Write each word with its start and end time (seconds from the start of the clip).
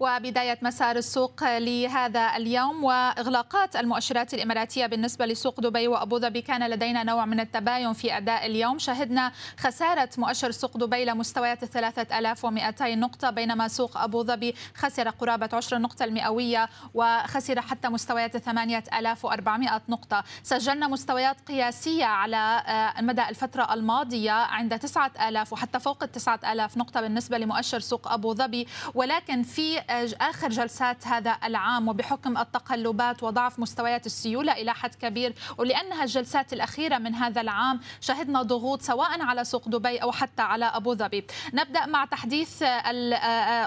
وبداية 0.00 0.58
مسار 0.62 0.96
السوق 0.96 1.58
لهذا 1.58 2.36
اليوم 2.36 2.84
وإغلاقات 2.84 3.76
المؤشرات 3.76 4.34
الإماراتية 4.34 4.86
بالنسبة 4.86 5.26
لسوق 5.26 5.60
دبي 5.60 5.88
وأبو 5.88 6.18
ظبي. 6.18 6.42
كان 6.42 6.70
لدينا 6.70 7.02
نوع 7.02 7.24
من 7.24 7.40
التباين 7.40 7.92
في 7.92 8.16
أداء 8.16 8.46
اليوم. 8.46 8.78
شهدنا 8.78 9.32
خسارة 9.58 10.08
مؤشر 10.18 10.50
سوق 10.50 10.76
دبي 10.76 11.04
لمستويات 11.04 11.64
3200 11.64 12.94
نقطة 12.94 13.30
بينما 13.30 13.68
سوق 13.68 13.98
أبو 13.98 14.22
ظبي 14.22 14.54
خسر 14.74 15.08
قرابة 15.08 15.48
عشر 15.52 15.76
النقطة 15.76 16.04
المئوية 16.04 16.68
وخسر 16.94 17.60
حتى 17.60 17.88
مستويات 17.88 18.36
8400 18.36 19.82
نقطة. 19.88 20.24
سجلنا 20.42 20.88
مستويات 20.88 21.36
قياسية 21.48 22.04
على 22.04 22.62
مدى 23.00 23.28
الفترة 23.28 23.74
الماضية 23.74 24.32
عند 24.32 24.78
9000 24.78 25.52
وحتى 25.52 25.80
فوق 25.80 26.02
ال 26.02 26.12
9000 26.12 26.76
نقطة 26.76 27.00
بالنسبة 27.00 27.38
لمؤشر 27.38 27.80
سوق 27.80 28.12
أبو 28.12 28.34
ظبي. 28.34 28.66
ولكن 28.94 29.42
في 29.42 29.87
آخر 30.20 30.48
جلسات 30.48 31.06
هذا 31.06 31.38
العام 31.44 31.88
وبحكم 31.88 32.38
التقلبات 32.38 33.22
وضعف 33.22 33.58
مستويات 33.58 34.06
السيولة 34.06 34.52
إلى 34.52 34.74
حد 34.74 34.94
كبير 34.94 35.34
ولأنها 35.58 36.04
الجلسات 36.04 36.52
الأخيرة 36.52 36.98
من 36.98 37.14
هذا 37.14 37.40
العام 37.40 37.80
شهدنا 38.00 38.42
ضغوط 38.42 38.82
سواء 38.82 39.22
على 39.22 39.44
سوق 39.44 39.68
دبي 39.68 39.98
أو 39.98 40.12
حتى 40.12 40.42
على 40.42 40.64
أبو 40.64 40.94
ظبي. 40.94 41.26
نبدأ 41.54 41.86
مع 41.86 42.04
تحديث 42.04 42.62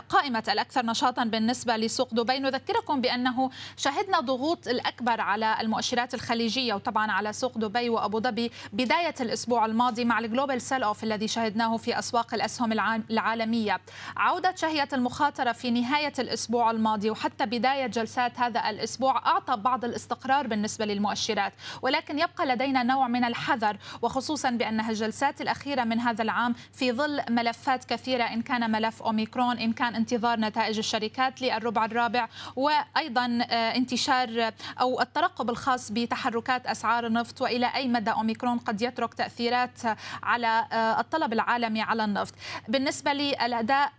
قائمة 0.10 0.44
الأكثر 0.48 0.86
نشاطا 0.86 1.24
بالنسبة 1.24 1.78
لسوق 1.78 2.14
دبي. 2.14 2.40
نذكركم 2.40 3.02
بأنه 3.02 3.50
شهدنا 3.78 4.20
ضغوط 4.20 4.68
الأكبر 4.68 5.22
على 5.22 5.58
المؤشرات 5.62 6.14
الخليجية 6.14 6.74
وطبعا 6.74 7.12
على 7.12 7.34
سوق 7.34 7.58
دبي 7.58 7.90
وأبو 7.90 8.20
ظبي 8.20 8.52
بداية 8.74 9.16
الأسبوع 9.20 9.66
الماضي 9.66 10.06
مع 10.06 10.20
ال 10.20 10.26
global 10.26 10.62
sell 10.62 10.84
off 10.84 11.04
الذي 11.04 11.28
شهدناه 11.28 11.78
في 11.78 12.00
أسواق 12.00 12.34
الأسهم 12.34 12.72
العالمية. 13.10 13.82
عودة 14.18 14.56
شهية 14.56 14.88
المخاطرة 14.94 15.52
في 15.52 15.72
نهاية 15.72 16.10
الأسبوع 16.20 16.71
الماضي 16.71 17.09
وحتى 17.09 17.45
بداية 17.45 17.87
جلسات 17.87 18.40
هذا 18.40 18.70
الأسبوع 18.70 19.17
أعطى 19.26 19.55
بعض 19.57 19.85
الاستقرار 19.85 20.48
بالنسبة 20.48 20.85
للمؤشرات 20.85 21.54
ولكن 21.81 22.20
يبقى 22.20 22.45
لدينا 22.45 22.84
نوع 22.84 23.07
من 23.07 23.23
الحذر 23.23 23.77
وخصوصا 24.01 24.49
بأنها 24.49 24.89
الجلسات 24.89 25.41
الأخيرة 25.41 25.84
من 25.84 25.99
هذا 25.99 26.21
العام 26.23 26.55
في 26.73 26.91
ظل 26.91 27.21
ملفات 27.29 27.84
كثيرة 27.85 28.23
إن 28.23 28.41
كان 28.41 28.71
ملف 28.71 29.04
أوميكرون 29.04 29.57
إن 29.57 29.73
كان 29.73 29.95
انتظار 29.95 30.39
نتائج 30.39 30.77
الشركات 30.77 31.41
للربع 31.41 31.85
الرابع 31.85 32.27
وأيضا 32.55 33.26
انتشار 33.51 34.51
أو 34.82 35.01
الترقب 35.01 35.49
الخاص 35.49 35.91
بتحركات 35.91 36.67
أسعار 36.67 37.05
النفط 37.07 37.41
وإلى 37.41 37.76
أي 37.76 37.87
مدى 37.87 38.12
أوميكرون 38.12 38.57
قد 38.57 38.82
يترك 38.82 39.13
تأثيرات 39.13 39.79
على 40.23 40.65
الطلب 40.99 41.34
العالمي 41.34 41.82
على 41.82 42.04
النفط. 42.04 42.34
بالنسبة 42.67 43.13
للأداء 43.13 43.91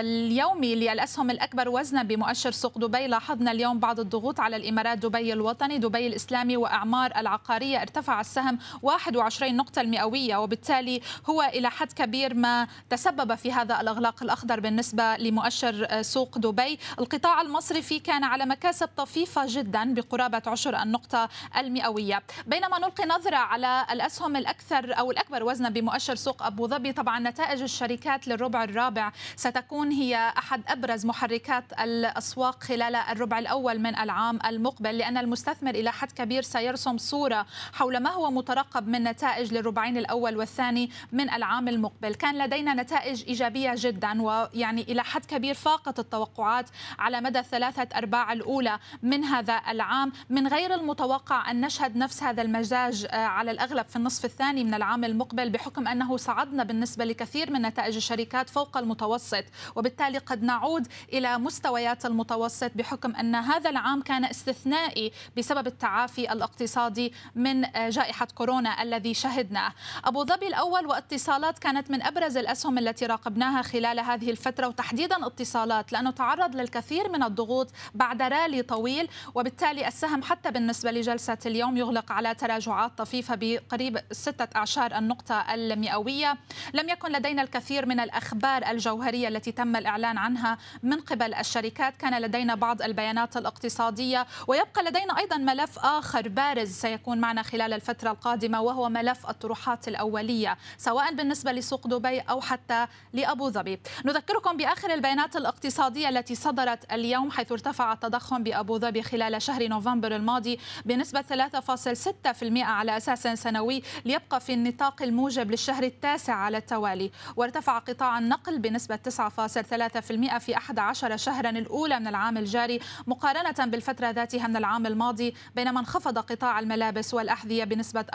اليومي 0.00 0.74
للأسهم 0.74 1.30
الأكبر 1.44 1.68
وزنا 1.68 2.02
بمؤشر 2.02 2.50
سوق 2.50 2.78
دبي. 2.78 3.06
لاحظنا 3.06 3.52
اليوم 3.52 3.78
بعض 3.78 4.00
الضغوط 4.00 4.40
على 4.40 4.56
الإمارات 4.56 4.98
دبي 4.98 5.32
الوطني 5.32 5.78
دبي 5.78 6.06
الإسلامي 6.06 6.56
وأعمار 6.56 7.12
العقارية. 7.16 7.82
ارتفع 7.82 8.20
السهم 8.20 8.58
21 8.82 9.56
نقطة 9.56 9.80
المئوية 9.80 10.36
وبالتالي 10.36 11.00
هو 11.30 11.42
إلى 11.42 11.70
حد 11.70 11.92
كبير 11.92 12.34
ما 12.34 12.66
تسبب 12.90 13.34
في 13.34 13.52
هذا 13.52 13.80
الأغلاق 13.80 14.22
الأخضر 14.22 14.60
بالنسبة 14.60 15.16
لمؤشر 15.16 16.02
سوق 16.02 16.38
دبي. 16.38 16.78
القطاع 16.98 17.40
المصرفي 17.40 17.98
كان 17.98 18.24
على 18.24 18.46
مكاسب 18.46 18.88
طفيفة 18.96 19.42
جدا 19.48 19.94
بقرابة 19.94 20.42
عشر 20.46 20.82
النقطة 20.82 21.28
المئوية. 21.56 22.22
بينما 22.46 22.78
نلقي 22.78 23.04
نظرة 23.06 23.36
على 23.36 23.86
الأسهم 23.90 24.36
الأكثر 24.36 24.98
أو 24.98 25.10
الأكبر 25.10 25.44
وزنا 25.44 25.68
بمؤشر 25.68 26.14
سوق 26.14 26.42
أبو 26.42 26.68
ظبي 26.68 26.92
طبعا 26.92 27.18
نتائج 27.18 27.62
الشركات 27.62 28.28
للربع 28.28 28.64
الرابع 28.64 29.12
ستكون 29.36 29.90
هي 29.90 30.32
أحد 30.38 30.62
أبرز 30.68 31.06
محركات 31.06 31.33
الأسواق 31.80 32.62
خلال 32.62 32.96
الربع 32.96 33.38
الأول 33.38 33.78
من 33.78 33.96
العام 33.98 34.38
المقبل 34.46 34.98
لأن 34.98 35.16
المستثمر 35.16 35.70
إلى 35.70 35.92
حد 35.92 36.12
كبير 36.12 36.42
سيرسم 36.42 36.98
صورة 36.98 37.46
حول 37.72 37.96
ما 37.96 38.10
هو 38.10 38.30
مترقب 38.30 38.88
من 38.88 39.04
نتائج 39.04 39.54
للربعين 39.54 39.96
الأول 39.96 40.36
والثاني 40.36 40.90
من 41.12 41.30
العام 41.30 41.68
المقبل. 41.68 42.14
كان 42.14 42.38
لدينا 42.38 42.74
نتائج 42.74 43.24
إيجابية 43.24 43.72
جدا 43.76 44.22
ويعني 44.22 44.82
إلى 44.82 45.04
حد 45.04 45.24
كبير 45.24 45.54
فاقت 45.54 45.98
التوقعات 45.98 46.70
على 46.98 47.20
مدى 47.20 47.38
الثلاثة 47.38 47.88
أرباع 47.98 48.32
الأولى 48.32 48.78
من 49.02 49.24
هذا 49.24 49.60
العام. 49.68 50.12
من 50.30 50.48
غير 50.48 50.74
المتوقع 50.74 51.50
أن 51.50 51.60
نشهد 51.60 51.96
نفس 51.96 52.22
هذا 52.22 52.42
المزاج 52.42 53.06
على 53.10 53.50
الأغلب 53.50 53.86
في 53.86 53.96
النصف 53.96 54.24
الثاني 54.24 54.64
من 54.64 54.74
العام 54.74 55.04
المقبل 55.04 55.50
بحكم 55.50 55.88
أنه 55.88 56.16
صعدنا 56.16 56.64
بالنسبة 56.64 57.04
لكثير 57.04 57.50
من 57.52 57.62
نتائج 57.62 57.96
الشركات 57.96 58.50
فوق 58.50 58.76
المتوسط. 58.76 59.44
وبالتالي 59.76 60.18
قد 60.18 60.42
نعود 60.42 60.88
إلى 61.12 61.23
مستويات 61.26 62.06
المتوسط 62.06 62.70
بحكم 62.74 63.16
أن 63.16 63.34
هذا 63.34 63.70
العام 63.70 64.02
كان 64.02 64.24
استثنائي 64.24 65.12
بسبب 65.36 65.66
التعافي 65.66 66.32
الاقتصادي 66.32 67.12
من 67.34 67.62
جائحة 67.88 68.28
كورونا 68.34 68.82
الذي 68.82 69.14
شهدناه. 69.14 69.72
أبو 70.04 70.24
ظبي 70.24 70.46
الأول 70.46 70.86
واتصالات 70.86 71.58
كانت 71.58 71.90
من 71.90 72.02
أبرز 72.02 72.36
الأسهم 72.36 72.78
التي 72.78 73.06
راقبناها 73.06 73.62
خلال 73.62 74.00
هذه 74.00 74.30
الفترة 74.30 74.68
وتحديدا 74.68 75.26
اتصالات 75.26 75.92
لأنه 75.92 76.10
تعرض 76.10 76.56
للكثير 76.56 77.12
من 77.12 77.22
الضغوط 77.22 77.70
بعد 77.94 78.22
رالي 78.22 78.62
طويل 78.62 79.08
وبالتالي 79.34 79.88
السهم 79.88 80.22
حتى 80.22 80.50
بالنسبة 80.50 80.90
لجلسة 80.90 81.38
اليوم 81.46 81.76
يغلق 81.76 82.12
على 82.12 82.34
تراجعات 82.34 82.98
طفيفة 82.98 83.34
بقريب 83.40 83.98
ستة 84.12 84.48
أعشار 84.56 84.98
النقطة 84.98 85.54
المئوية. 85.54 86.36
لم 86.74 86.88
يكن 86.88 87.12
لدينا 87.12 87.42
الكثير 87.42 87.86
من 87.86 88.00
الأخبار 88.00 88.70
الجوهرية 88.70 89.28
التي 89.28 89.52
تم 89.52 89.76
الإعلان 89.76 90.18
عنها 90.18 90.58
من 90.82 91.00
قبل. 91.00 91.13
الشركات 91.22 91.96
كان 91.96 92.22
لدينا 92.22 92.54
بعض 92.54 92.82
البيانات 92.82 93.36
الاقتصادية 93.36 94.26
ويبقى 94.46 94.82
لدينا 94.84 95.18
أيضا 95.18 95.36
ملف 95.36 95.78
آخر 95.78 96.28
بارز 96.28 96.70
سيكون 96.72 97.18
معنا 97.18 97.42
خلال 97.42 97.72
الفترة 97.72 98.10
القادمة 98.10 98.60
وهو 98.62 98.88
ملف 98.88 99.30
الطروحات 99.30 99.88
الأولية 99.88 100.56
سواء 100.78 101.14
بالنسبة 101.14 101.52
لسوق 101.52 101.86
دبي 101.86 102.20
أو 102.20 102.40
حتى 102.40 102.86
لأبو 103.12 103.50
ظبي. 103.50 103.80
نذكركم 104.04 104.56
بآخر 104.56 104.94
البيانات 104.94 105.36
الاقتصادية 105.36 106.08
التي 106.08 106.34
صدرت 106.34 106.92
اليوم 106.92 107.30
حيث 107.30 107.52
ارتفع 107.52 107.92
التضخم 107.92 108.42
بأبو 108.42 108.78
ظبي 108.78 109.02
خلال 109.02 109.42
شهر 109.42 109.68
نوفمبر 109.68 110.16
الماضي 110.16 110.58
بنسبة 110.84 111.22
3.6% 111.22 112.58
على 112.58 112.96
أساس 112.96 113.28
سنوي 113.28 113.82
ليبقى 114.04 114.40
في 114.40 114.54
النطاق 114.54 115.02
الموجب 115.02 115.50
للشهر 115.50 115.82
التاسع 115.82 116.34
على 116.34 116.56
التوالي. 116.56 117.10
وارتفع 117.36 117.78
قطاع 117.78 118.18
النقل 118.18 118.58
بنسبة 118.58 118.96
9.3% 118.96 120.38
في 120.38 120.56
11 120.56 120.93
شهرا 120.94 121.50
الأولى 121.50 122.00
من 122.00 122.06
العام 122.06 122.36
الجاري 122.38 122.80
مقارنة 123.06 123.70
بالفترة 123.70 124.10
ذاتها 124.10 124.46
من 124.46 124.56
العام 124.56 124.86
الماضي 124.86 125.34
بينما 125.56 125.80
انخفض 125.80 126.18
قطاع 126.18 126.58
الملابس 126.58 127.14
والأحذية 127.14 127.64
بنسبة 127.64 128.04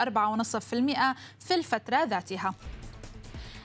في 1.38 1.54
الفترة 1.54 2.04
ذاتها. 2.04 2.54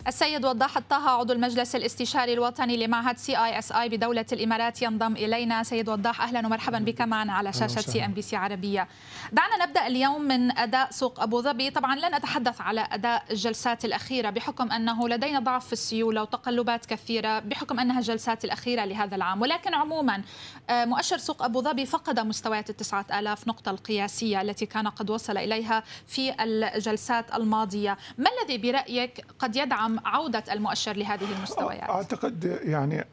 السيد 0.07 0.45
وضاح 0.45 0.77
الطه 0.77 1.09
عضو 1.09 1.33
المجلس 1.33 1.75
الاستشاري 1.75 2.33
الوطني 2.33 2.77
لمعهد 2.77 3.17
CISI 3.17 3.89
بدولة 3.89 4.25
الإمارات 4.31 4.81
ينضم 4.81 5.13
إلينا. 5.13 5.63
سيد 5.63 5.89
وضاح 5.89 6.21
أهلا 6.21 6.47
ومرحبا 6.47 6.79
بك 6.79 7.01
معنا 7.01 7.33
على 7.33 7.53
شاشة 7.53 7.81
سي 7.81 8.05
ام 8.05 8.13
بي 8.13 8.21
سي 8.21 8.35
عربية. 8.35 8.87
دعنا 9.31 9.65
نبدأ 9.65 9.87
اليوم 9.87 10.21
من 10.21 10.57
أداء 10.57 10.91
سوق 10.91 11.21
أبو 11.21 11.41
ظبي. 11.41 11.69
طبعا 11.69 11.95
لن 11.95 12.13
اتحدث 12.13 12.61
على 12.61 12.87
أداء 12.91 13.23
الجلسات 13.31 13.85
الأخيرة 13.85 14.29
بحكم 14.29 14.71
أنه 14.71 15.09
لدينا 15.09 15.39
ضعف 15.39 15.65
في 15.65 15.73
السيولة 15.73 16.21
وتقلبات 16.21 16.85
كثيرة 16.85 17.39
بحكم 17.39 17.79
أنها 17.79 17.99
الجلسات 17.99 18.45
الأخيرة 18.45 18.85
لهذا 18.85 19.15
العام. 19.15 19.41
ولكن 19.41 19.73
عموما 19.73 20.21
مؤشر 20.69 21.17
سوق 21.17 21.43
أبو 21.43 21.61
ظبي 21.61 21.85
فقد 21.85 22.19
مستويات 22.19 22.69
التسعة 22.69 23.05
آلاف 23.19 23.47
نقطة 23.47 23.69
القياسية 23.69 24.41
التي 24.41 24.65
كان 24.65 24.87
قد 24.87 25.09
وصل 25.09 25.37
إليها 25.37 25.83
في 26.07 26.43
الجلسات 26.43 27.35
الماضية. 27.35 27.97
ما 28.17 28.29
الذي 28.41 28.57
برأيك 28.57 29.25
قد 29.39 29.55
يدعم 29.55 29.94
عودة 30.05 30.43
المؤشر 30.51 30.97
لهذه 30.97 31.31
المستويات؟ 31.37 31.89
أعتقد 31.89 32.59
يعني 32.63 33.05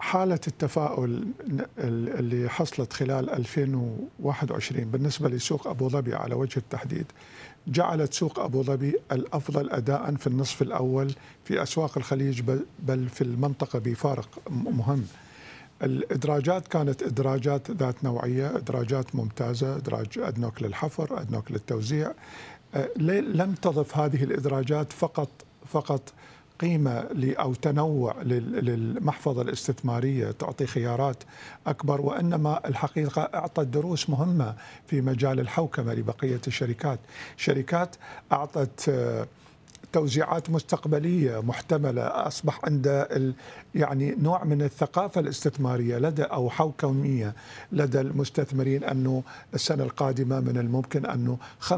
حالة 0.00 0.40
التفاؤل 0.46 1.26
اللي 1.78 2.48
حصلت 2.48 2.92
خلال 2.92 3.30
2021 3.30 4.84
بالنسبة 4.84 5.28
لسوق 5.28 5.66
أبو 5.66 5.88
ظبي 5.88 6.14
على 6.14 6.34
وجه 6.34 6.58
التحديد 6.58 7.06
جعلت 7.66 8.14
سوق 8.14 8.38
أبو 8.40 8.62
ظبي 8.62 8.94
الأفضل 9.12 9.70
أداء 9.70 10.14
في 10.14 10.26
النصف 10.26 10.62
الأول 10.62 11.12
في 11.44 11.62
أسواق 11.62 11.98
الخليج 11.98 12.40
بل 12.78 13.08
في 13.08 13.24
المنطقة 13.24 13.78
بفارق 13.78 14.28
مهم 14.50 15.06
الإدراجات 15.82 16.68
كانت 16.68 17.02
إدراجات 17.02 17.70
ذات 17.70 18.04
نوعية 18.04 18.56
إدراجات 18.56 19.16
ممتازة 19.16 19.76
إدراج 19.76 20.18
أدنوك 20.18 20.62
للحفر 20.62 21.20
أدنوك 21.20 21.50
للتوزيع 21.52 22.12
لم 22.96 23.54
تضف 23.62 23.96
هذه 23.96 24.24
الإدراجات 24.24 24.92
فقط 24.92 25.28
فقط 25.72 26.12
قيمة 26.60 27.04
أو 27.14 27.54
تنوع 27.54 28.22
للمحفظة 28.22 29.42
الاستثمارية 29.42 30.30
تعطي 30.30 30.66
خيارات 30.66 31.16
أكبر 31.66 32.00
وإنما 32.00 32.68
الحقيقة 32.68 33.22
أعطت 33.22 33.60
دروس 33.66 34.10
مهمة 34.10 34.54
في 34.86 35.00
مجال 35.00 35.40
الحوكمة 35.40 35.94
لبقية 35.94 36.40
الشركات. 36.46 36.98
شركات 37.36 37.96
أعطت 38.32 38.90
توزيعات 39.92 40.50
مستقبلية 40.50 41.40
محتملة. 41.42 42.02
أصبح 42.02 42.60
عند 42.64 43.06
يعني 43.74 44.14
نوع 44.22 44.44
من 44.44 44.62
الثقافة 44.62 45.20
الاستثمارية 45.20 45.98
لدى 45.98 46.22
أو 46.22 46.50
حوكميه 46.50 47.34
لدى 47.72 48.00
المستثمرين 48.00 48.84
أنه 48.84 49.22
السنة 49.54 49.84
القادمة 49.84 50.40
من 50.40 50.58
الممكن 50.58 51.06
أنه 51.06 51.38
75% 51.60 51.74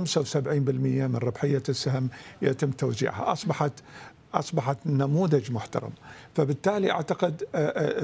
من 0.47 1.17
ربحية 1.17 1.63
السهم 1.69 2.09
يتم 2.43 2.71
توزيعها 2.71 3.33
اصبحت 3.33 3.73
أصبحت 4.35 4.79
نموذج 4.87 5.53
محترم. 5.53 5.91
فبالتالي 6.35 6.91
أعتقد 6.91 7.43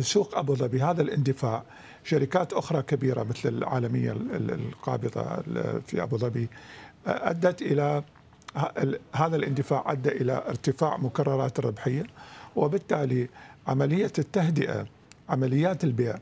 سوق 0.01 0.39
أبو 0.39 0.55
ظبي 0.55 0.83
هذا 0.83 1.03
الاندفاع 1.03 1.63
شركات 2.05 2.53
أخرى 2.53 2.83
كبيرة 2.83 3.23
مثل 3.23 3.49
العالمية 3.49 4.13
القابضة 4.33 5.23
في 5.87 6.03
أبو 6.03 6.17
ظبي 6.19 6.49
أدت 7.07 7.63
إلى 7.63 8.03
هذا 9.13 9.37
الاندفاع 9.37 9.93
أدى 9.93 10.09
إلى 10.09 10.33
ارتفاع 10.49 10.97
مكررات 10.97 11.59
الربحية 11.59 12.07
وبالتالي 12.57 13.29
عملية 13.67 14.13
التهدئة 14.19 14.87
عمليات 15.29 15.85
البيع 15.85 16.15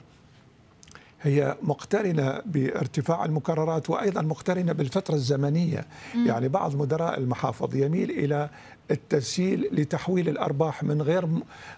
هي 1.22 1.56
مقترنة 1.62 2.42
بارتفاع 2.46 3.24
المكررات 3.24 3.90
وأيضا 3.90 4.22
مقترنة 4.22 4.72
بالفترة 4.72 5.14
الزمنية 5.14 5.86
م. 6.14 6.26
يعني 6.26 6.48
بعض 6.48 6.76
مدراء 6.76 7.18
المحافظ 7.18 7.76
يميل 7.76 8.10
إلى 8.10 8.50
التسهيل 8.90 9.68
لتحويل 9.72 10.28
الأرباح 10.28 10.82
من 10.82 11.02
غير 11.02 11.28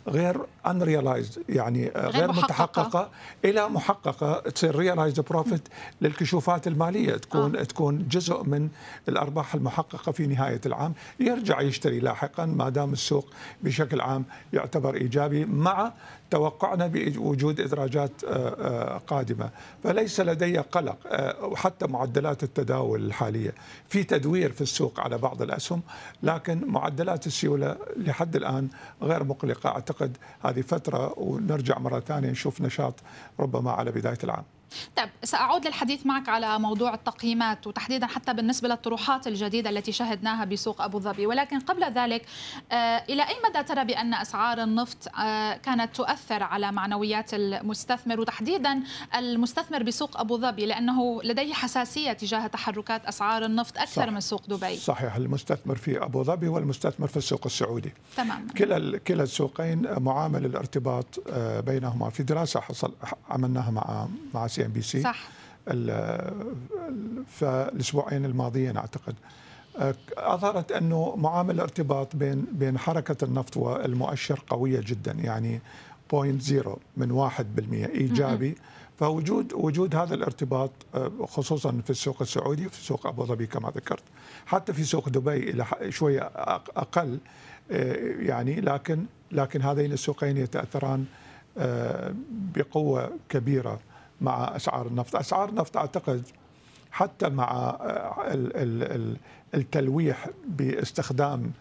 غير 0.08 0.40
unrealized 0.66 1.42
يعني 1.48 1.88
غير, 1.96 2.10
غير 2.10 2.28
محققة. 2.28 2.42
متحققة 2.42 3.10
إلى 3.44 3.68
محققة 3.68 4.50
تصير 4.50 4.76
realized 4.76 5.20
profit 5.20 5.68
للكشوفات 6.00 6.66
المالية 6.66 7.16
تكون 7.16 7.56
آه. 7.56 7.62
تكون 7.62 8.08
جزء 8.08 8.42
من 8.42 8.68
الأرباح 9.08 9.54
المحققة 9.54 10.12
في 10.12 10.26
نهاية 10.26 10.60
العام 10.66 10.94
يرجع 11.20 11.60
يشتري 11.60 12.00
لاحقا 12.00 12.46
ما 12.46 12.68
دام 12.68 12.92
السوق 12.92 13.30
بشكل 13.62 14.00
عام 14.00 14.24
يعتبر 14.52 14.94
إيجابي 14.94 15.44
مع 15.44 15.92
توقعنا 16.30 16.86
بوجود 16.86 17.60
إدراجات 17.60 18.24
آه، 18.24 18.28
آه، 18.28 18.98
قادمة. 18.98 19.50
فليس 19.84 20.20
لدي 20.20 20.58
قلق 20.58 20.96
وحتى 21.42 21.86
معدلات 21.86 22.42
التداول 22.42 23.04
الحالية. 23.04 23.54
في 23.88 24.04
تدوير 24.04 24.52
في 24.52 24.60
السوق 24.60 25.00
على 25.00 25.18
بعض 25.18 25.42
الأسهم 25.42 25.82
لكن 26.22 26.66
معدل 26.66 27.00
معدلات 27.00 27.26
السيولة 27.26 27.76
لحد 27.96 28.36
الآن 28.36 28.68
غير 29.02 29.24
مقلقة. 29.24 29.68
أعتقد 29.68 30.16
هذه 30.40 30.60
فترة 30.60 31.18
ونرجع 31.18 31.78
مرة 31.78 32.00
ثانية 32.00 32.30
نشوف 32.30 32.60
نشاط 32.60 32.94
ربما 33.40 33.70
على 33.70 33.90
بداية 33.90 34.18
العام. 34.24 34.44
طيب 34.96 35.08
سأعود 35.24 35.66
للحديث 35.66 36.06
معك 36.06 36.28
على 36.28 36.58
موضوع 36.58 36.94
التقييمات 36.94 37.66
وتحديدا 37.66 38.06
حتى 38.06 38.34
بالنسبة 38.34 38.68
للطروحات 38.68 39.26
الجديدة 39.26 39.70
التي 39.70 39.92
شهدناها 39.92 40.44
بسوق 40.44 40.82
أبو 40.82 41.00
ظبي. 41.00 41.26
ولكن 41.26 41.60
قبل 41.60 41.84
ذلك 41.84 42.26
آه، 42.72 42.74
إلى 43.08 43.22
أي 43.22 43.34
مدى 43.48 43.62
ترى 43.62 43.84
بأن 43.84 44.14
أسعار 44.14 44.62
النفط 44.62 45.08
آه، 45.18 45.56
كانت 45.56 45.96
تؤثر 45.96 46.42
على 46.42 46.72
معنويات 46.72 47.34
المستثمر 47.34 48.20
وتحديدا 48.20 48.82
المستثمر 49.14 49.82
بسوق 49.82 50.20
أبو 50.20 50.38
ظبي؟ 50.38 50.66
لأنه 50.66 51.22
لديه 51.22 51.54
حساسية 51.54 52.12
تجاه 52.12 52.46
تحركات 52.46 53.06
أسعار 53.06 53.44
النفط 53.44 53.78
أكثر 53.78 54.06
صح. 54.06 54.08
من 54.08 54.20
سوق 54.20 54.46
دبي. 54.46 54.76
صحيح 54.76 55.16
المستثمر 55.16 55.76
في 55.76 56.04
أبو 56.04 56.22
ظبي 56.22 56.48
والمستثمر 56.48 57.06
في 57.06 57.16
السوق 57.16 57.42
السعودي. 57.46 57.92
تمام. 58.16 58.48
كلا 58.48 58.98
كلا 58.98 59.22
السوقين 59.22 59.86
معامل 59.98 60.44
الارتباط 60.44 61.22
آه، 61.28 61.60
بينهما 61.60 62.10
في 62.10 62.22
دراسة 62.22 62.60
حصل 62.60 62.94
عملناها 63.30 63.70
مع 63.70 64.08
مع 64.34 64.46
سي 64.60 64.66
ام 64.66 64.72
بي 64.72 64.82
سي 64.82 65.02
صح. 65.02 65.28
فالأسبوعين 67.26 68.24
الماضيين 68.24 68.76
أعتقد. 68.76 69.14
أظهرت 70.16 70.72
أنه 70.72 71.16
معامل 71.16 71.54
الارتباط 71.54 72.16
بين 72.16 72.46
بين 72.52 72.78
حركة 72.78 73.24
النفط 73.24 73.56
والمؤشر 73.56 74.40
قوية 74.48 74.80
جدا 74.80 75.12
يعني 75.12 75.60
0.0 76.12 76.78
من 76.96 77.10
1% 77.10 77.88
إيجابي. 77.88 78.54
فوجود 78.98 79.52
وجود 79.52 79.94
هذا 79.94 80.14
الارتباط 80.14 80.70
خصوصا 81.24 81.80
في 81.84 81.90
السوق 81.90 82.22
السعودي 82.22 82.68
في 82.68 82.84
سوق 82.84 83.06
أبو 83.06 83.24
ظبي 83.24 83.46
كما 83.46 83.70
ذكرت. 83.76 84.02
حتى 84.46 84.72
في 84.72 84.84
سوق 84.84 85.08
دبي 85.08 85.50
إلى 85.50 85.66
شوية 85.88 86.30
أقل 86.76 87.18
يعني 88.20 88.60
لكن 88.60 89.04
لكن 89.32 89.62
هذين 89.62 89.92
السوقين 89.92 90.36
يتأثران 90.36 91.04
بقوة 92.56 93.10
كبيرة. 93.28 93.80
مع 94.20 94.56
أسعار 94.56 94.86
النفط، 94.86 95.16
أسعار 95.16 95.48
النفط 95.48 95.76
أعتقد 95.76 96.22
حتى 96.90 97.28
مع 97.28 97.50
آه، 97.80 98.32
التلويح 99.54 100.26
باستخدام 100.48 101.52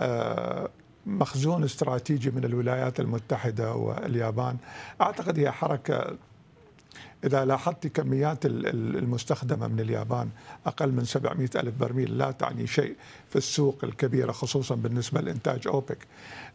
آه، 0.00 0.68
مخزون 1.06 1.64
استراتيجي 1.64 2.30
من 2.30 2.44
الولايات 2.44 3.00
المتحدة 3.00 3.74
واليابان 3.74 4.56
أعتقد 5.00 5.38
هي 5.38 5.50
حركة 5.50 6.16
إذا 7.24 7.44
لاحظت 7.44 7.86
كميات 7.86 8.38
المستخدمة 8.44 9.68
من 9.68 9.80
اليابان 9.80 10.28
أقل 10.66 10.92
من 10.92 11.04
700 11.04 11.48
ألف 11.56 11.74
برميل 11.80 12.18
لا 12.18 12.30
تعني 12.30 12.66
شيء 12.66 12.96
في 13.30 13.36
السوق 13.36 13.78
الكبيرة 13.84 14.32
خصوصا 14.32 14.74
بالنسبة 14.74 15.20
لإنتاج 15.20 15.68
أوبك. 15.68 15.98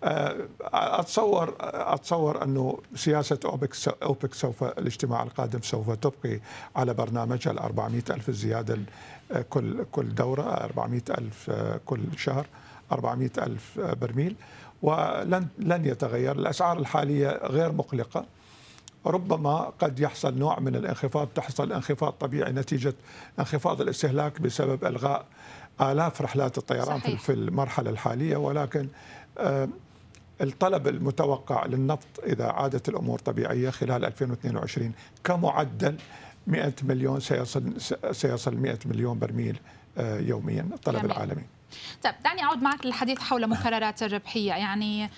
آه، 0.04 0.36
أتصور 0.74 1.56
أتصور 1.60 2.44
أنه 2.44 2.80
سياسة 2.96 3.40
أوبك 3.46 3.74
أوبك 4.04 4.34
سوف 4.34 4.64
الاجتماع 4.64 5.24
القادم 5.24 5.62
سوف 5.62 5.92
تبقي 5.92 6.40
على 6.75 6.94
برنامجها 6.94 7.52
ال 7.52 7.60
400 7.60 8.04
ألف 8.10 8.30
الزيادة 8.30 8.80
كل 9.50 9.86
كل 9.92 10.16
دورة 10.16 10.44
400 10.44 11.02
ألف 11.10 11.50
آه، 11.50 11.80
كل 11.86 12.02
شهر 12.18 12.48
400 12.92 13.30
ألف 13.38 13.80
برميل. 13.80 14.36
ولن 14.81 15.48
لن 15.60 15.86
يتغير. 15.86 16.31
الأسعار 16.40 16.80
الحالية 16.80 17.40
غير 17.44 17.72
مقلقة. 17.72 18.25
ربما 19.07 19.74
قد 19.80 20.00
يحصل 20.00 20.38
نوع 20.38 20.59
من 20.59 20.75
الانخفاض 20.75 21.27
تحصل 21.27 21.74
انخفاض 21.74 22.12
طبيعي 22.13 22.51
نتيجة 22.51 22.94
انخفاض 23.39 23.81
الاستهلاك 23.81 24.42
بسبب 24.42 24.86
إلغاء 24.86 25.25
آلاف 25.81 26.21
رحلات 26.21 26.57
الطيران 26.57 27.00
صحيح. 27.00 27.21
في 27.21 27.33
المرحلة 27.33 27.89
الحالية 27.89 28.38
ولكن 28.38 28.88
الطلب 30.42 30.88
المتوقع 30.88 31.65
للنفط 31.65 32.07
إذا 32.24 32.45
عادت 32.45 32.89
الأمور 32.89 33.19
طبيعية 33.19 33.69
خلال 33.69 34.06
2022 34.06 34.92
كمعدل 35.24 35.95
100 36.48 36.74
مليون 36.83 37.19
سيصل 37.19 37.81
سيصل 38.12 38.56
100 38.57 38.80
مليون 38.86 39.19
برميل 39.19 39.59
آه، 39.98 40.19
يوميا 40.19 40.68
الطلب 40.74 40.98
جميل. 40.98 41.12
العالمي 41.12 41.44
طيب 42.04 42.13
دعني 42.24 42.44
أعود 42.44 42.62
معك 42.62 42.86
للحديث 42.86 43.19
حول 43.19 43.48
مكررات 43.48 44.04
الربحية 44.04 44.51
يعني 44.51 45.09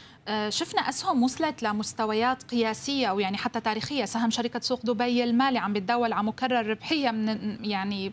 شفنا 0.50 0.82
أسهم 0.90 1.24
وصلت 1.24 1.64
لمستويات 1.64 2.44
قياسية 2.44 3.08
أو 3.08 3.20
يعني 3.20 3.38
حتى 3.38 3.60
تاريخية 3.60 4.06
سهم 4.06 4.30
شركة 4.30 4.60
سوق 4.60 4.80
دبي 4.86 5.24
المالي 5.24 5.58
عم 5.60 5.74
بتداول 5.74 6.14
على 6.14 6.24
مكرر 6.24 6.68
ربحية 6.68 7.12
من 7.12 7.58
يعني 7.66 8.10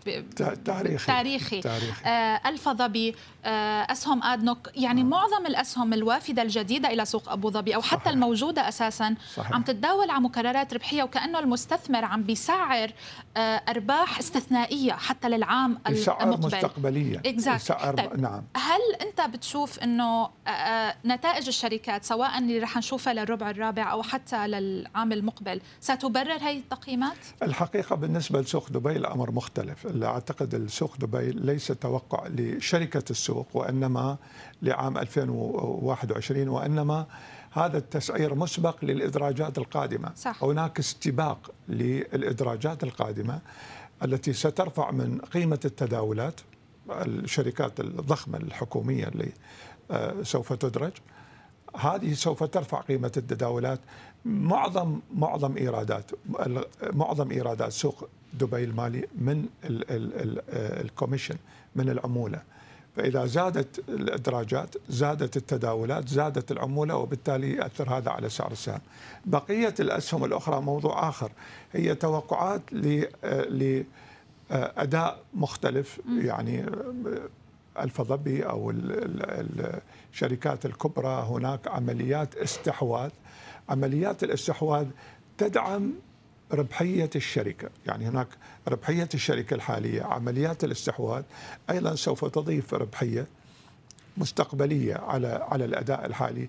تاريخي 0.66 1.06
تاريخي, 1.06 1.60
تاريخي. 1.60 2.06
آه 2.06 2.40
ظبي 2.72 3.14
آه 3.44 3.92
أسهم 3.92 4.22
آدنوك 4.22 4.68
يعني 4.74 5.00
آه. 5.00 5.04
معظم 5.04 5.46
الأسهم 5.46 5.92
الوافدة 5.92 6.42
الجديدة 6.42 6.92
إلى 6.92 7.04
سوق 7.04 7.28
أبو 7.32 7.50
ظبي 7.50 7.74
أو 7.74 7.82
حتى 7.82 7.96
صحيح. 8.00 8.12
الموجودة 8.12 8.68
أساسا 8.68 9.14
صحيح. 9.34 9.52
عم 9.52 9.62
تتداول 9.62 10.10
على 10.10 10.20
مكررات 10.20 10.74
ربحية 10.74 11.02
وكأنه 11.02 11.38
المستثمر 11.38 12.04
عم 12.04 12.22
بيسعر 12.22 12.88
آه 12.88 12.92
أرباح 13.68 14.18
استثنائية 14.18 14.92
حتى 14.92 15.28
للعام 15.28 15.78
المقبل 15.88 16.46
مستقبلية 16.46 17.18
exactly. 17.18 17.96
طيب. 17.96 18.20
نعم 18.20 18.42
هل 18.56 18.80
أنت 19.08 19.20
بتشوف 19.36 19.78
إنه 19.78 20.24
آه، 20.24 20.50
آه، 20.50 20.94
نتائج 21.04 21.46
الشركات 21.46 22.04
سواء 22.04 22.38
اللي 22.38 22.58
رح 22.58 22.76
نشوفها 22.76 23.12
للربع 23.12 23.50
الرابع 23.50 23.92
أو 23.92 24.02
حتى 24.02 24.48
للعام 24.48 25.12
المقبل 25.12 25.60
ستبرر 25.80 26.32
هذه 26.32 26.58
التقييمات؟ 26.58 27.16
الحقيقة 27.42 27.96
بالنسبة 27.96 28.40
لسوق 28.40 28.70
دبي 28.70 28.96
الأمر 28.96 29.30
مختلف، 29.30 29.86
أعتقد 30.04 30.54
السوق 30.54 30.96
دبي 30.96 31.30
ليس 31.30 31.66
توقع 31.66 32.26
لشركة 32.28 33.04
السوق 33.10 33.48
وإنما 33.54 34.16
لعام 34.62 34.98
2021 34.98 36.48
وإنما 36.48 37.06
هذا 37.56 37.78
التسعير 37.78 38.34
مسبق 38.34 38.84
للإدراجات 38.84 39.58
القادمة. 39.58 40.12
صح. 40.16 40.44
هناك 40.44 40.78
استباق 40.78 41.50
للإدراجات 41.68 42.82
القادمة 42.84 43.40
التي 44.02 44.32
سترفع 44.32 44.90
من 44.90 45.18
قيمة 45.18 45.60
التداولات 45.64 46.40
الشركات 46.90 47.80
الضخمة 47.80 48.38
الحكومية 48.38 49.08
اللي 49.08 49.32
آه، 49.90 50.22
سوف 50.22 50.52
تدرج. 50.52 50.92
هذه 51.76 52.12
سوف 52.12 52.44
ترفع 52.44 52.80
قيمة 52.80 53.12
التداولات. 53.16 53.80
معظم 54.24 55.00
معظم 55.14 55.56
إيرادات 55.56 56.10
معظم 56.92 57.30
إيرادات 57.30 57.72
سوق 57.72 58.08
دبي 58.34 58.64
المالي 58.64 59.08
من 59.18 59.46
الكوميشن 60.84 61.36
من 61.76 61.88
العمولة. 61.90 62.42
فإذا 62.96 63.26
زادت 63.26 63.78
الإدراجات 63.88 64.74
زادت 64.88 65.36
التداولات 65.36 66.08
زادت 66.08 66.52
العمولة 66.52 66.96
وبالتالي 66.96 67.52
يأثر 67.52 67.90
هذا 67.96 68.10
على 68.10 68.28
سعر 68.28 68.52
السهم. 68.52 68.80
بقية 69.24 69.74
الأسهم 69.80 70.24
الأخرى 70.24 70.60
موضوع 70.60 71.08
آخر. 71.08 71.32
هي 71.72 71.94
توقعات 71.94 72.62
لأداء 74.50 75.18
مختلف 75.34 76.00
يعني 76.18 76.66
الفضبي 77.80 78.46
أو 78.46 78.72
الشركات 80.12 80.66
الكبرى 80.66 81.26
هناك 81.28 81.68
عمليات 81.68 82.34
استحواذ. 82.36 83.10
عمليات 83.68 84.24
الاستحواذ 84.24 84.86
تدعم 85.38 85.92
ربحية 86.52 87.10
الشركة. 87.16 87.68
يعني 87.86 88.08
هناك 88.08 88.28
ربحية 88.68 89.08
الشركة 89.14 89.54
الحالية 89.54 90.02
عمليات 90.02 90.64
الاستحواذ 90.64 91.22
أيضا 91.70 91.94
سوف 91.94 92.24
تضيف 92.24 92.74
ربحية 92.74 93.26
مستقبلية 94.16 94.94
على 94.94 95.46
على 95.50 95.64
الأداء 95.64 96.06
الحالي. 96.06 96.48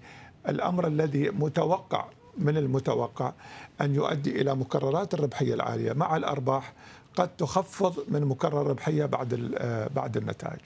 الأمر 0.50 0.88
الذي 0.88 1.30
متوقع 1.30 2.06
من 2.38 2.58
المتوقع 2.58 3.34
أن 3.82 3.96
يؤدي 3.96 4.42
إلى 4.42 4.56
مكررات 4.56 5.14
الربحية 5.14 5.54
العالية. 5.54 5.94
مع 5.94 6.18
الأرباح 6.18 6.74
قد 7.16 7.30
تخفض 7.38 8.04
من 8.08 8.26
مكرر 8.26 8.62
الربحية 8.62 9.06
بعد 9.06 9.54
آه، 9.58 9.90
بعد 9.96 10.18
النتائج. 10.18 10.62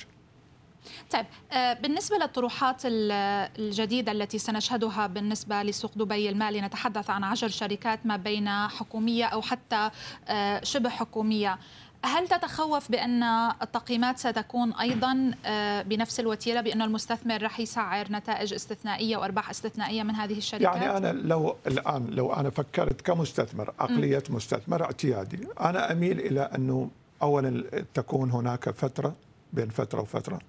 طيب 1.12 1.26
آه، 1.52 1.74
بالنسبة 1.74 2.18
للطروحات 2.18 2.82
الجديدة 2.86 4.12
التي 4.12 4.40
سنشهدها 4.40 5.08
بالنسبة 5.08 5.64
لسوق 5.64 5.92
دبي 5.96 6.30
المالي 6.30 6.62
نتحدث 6.62 7.10
عن 7.10 7.24
عشر 7.24 7.48
شركات 7.48 8.06
ما 8.06 8.18
بين 8.18 8.50
حكومية 8.50 9.26
أو 9.26 9.42
حتى 9.42 9.90
آه، 10.28 10.64
شبه 10.64 10.90
حكومية. 10.90 11.58
هل 12.06 12.28
تتخوف 12.28 12.92
بأن 12.92 13.24
التقييمات 13.62 14.18
ستكون 14.18 14.74
أيضا 14.74 15.32
آه، 15.46 15.82
بنفس 15.82 16.20
الوتيرة 16.20 16.62
بأن 16.62 16.82
المستثمر 16.82 17.44
رح 17.44 17.60
يسعر 17.60 18.08
نتائج 18.12 18.54
استثنائية 18.54 19.18
وأرباح 19.18 19.50
استثنائية 19.50 20.04
من 20.04 20.16
هذه 20.16 20.38
الشركات؟ 20.38 20.76
يعني 20.76 20.98
أنا 20.98 21.12
لو 21.12 21.56
الآن 21.68 22.08
لو 22.10 22.34
أنا 22.34 22.50
فكرت 22.50 23.02
كمستثمر 23.02 23.74
عقلية 23.80 24.24
مستثمر 24.30 24.84
اعتيادي 24.84 25.48
أنا 25.60 25.92
أميل 25.92 26.20
إلى 26.20 26.42
أنه 26.42 26.90
أولا 27.22 27.64
تكون 27.94 28.32
هناك 28.32 28.70
فترة 28.70 29.16
بين 29.54 29.70
فترة 29.70 30.02
وفترة. 30.02 30.40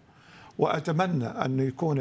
وأتمنى 0.63 1.27
أن 1.27 1.61
يكون 1.61 1.97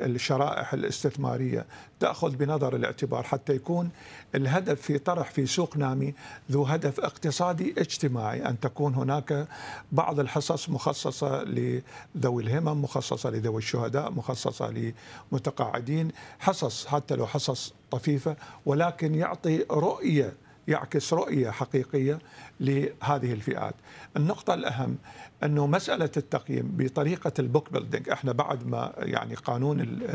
الشرائح 0.00 0.74
الاستثمارية 0.74 1.66
تأخذ 2.00 2.36
بنظر 2.36 2.76
الاعتبار 2.76 3.22
حتى 3.22 3.54
يكون 3.54 3.90
الهدف 4.34 4.80
في 4.80 4.98
طرح 4.98 5.30
في 5.30 5.46
سوق 5.46 5.76
نامي 5.76 6.14
ذو 6.50 6.64
هدف 6.64 7.00
اقتصادي 7.00 7.74
اجتماعي 7.78 8.48
أن 8.48 8.60
تكون 8.60 8.94
هناك 8.94 9.48
بعض 9.92 10.20
الحصص 10.20 10.68
مخصصة 10.68 11.44
لذوي 11.44 12.42
الهمم 12.42 12.82
مخصصة 12.82 13.30
لذوي 13.30 13.58
الشهداء 13.58 14.10
مخصصة 14.10 14.92
لمتقاعدين 15.32 16.10
حصص 16.38 16.86
حتى 16.86 17.16
لو 17.16 17.26
حصص 17.26 17.74
طفيفة 17.90 18.36
ولكن 18.66 19.14
يعطي 19.14 19.64
رؤية 19.70 20.32
يعكس 20.68 21.12
رؤية 21.12 21.50
حقيقية 21.50 22.18
لهذه 22.60 23.32
الفئات. 23.32 23.74
النقطة 24.16 24.54
الأهم 24.54 24.96
أنه 25.42 25.66
مسألة 25.66 26.10
التقييم 26.16 26.74
بطريقة 26.76 27.32
البوك 27.38 27.72
بيلدينج 27.72 28.08
إحنا 28.08 28.32
بعد 28.32 28.66
ما 28.66 28.92
يعني 28.98 29.34
قانون 29.34 29.80
ال 29.80 30.10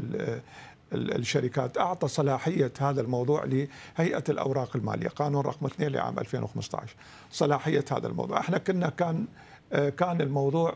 ال 0.93 1.15
الشركات 1.15 1.77
أعطى 1.77 2.07
صلاحية 2.07 2.71
هذا 2.79 3.01
الموضوع 3.01 3.43
لهيئة 3.45 4.23
الأوراق 4.29 4.75
المالية، 4.75 5.07
قانون 5.07 5.45
رقم 5.45 5.65
2 5.65 5.91
لعام 5.91 6.19
2015 6.19 6.95
صلاحية 7.31 7.85
هذا 7.91 8.07
الموضوع، 8.07 8.39
إحنا 8.39 8.57
كنا 8.57 8.89
كان 8.89 9.25
كان 9.71 10.21
الموضوع 10.21 10.75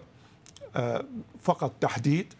فقط 1.41 1.71
تحديد 1.81 2.33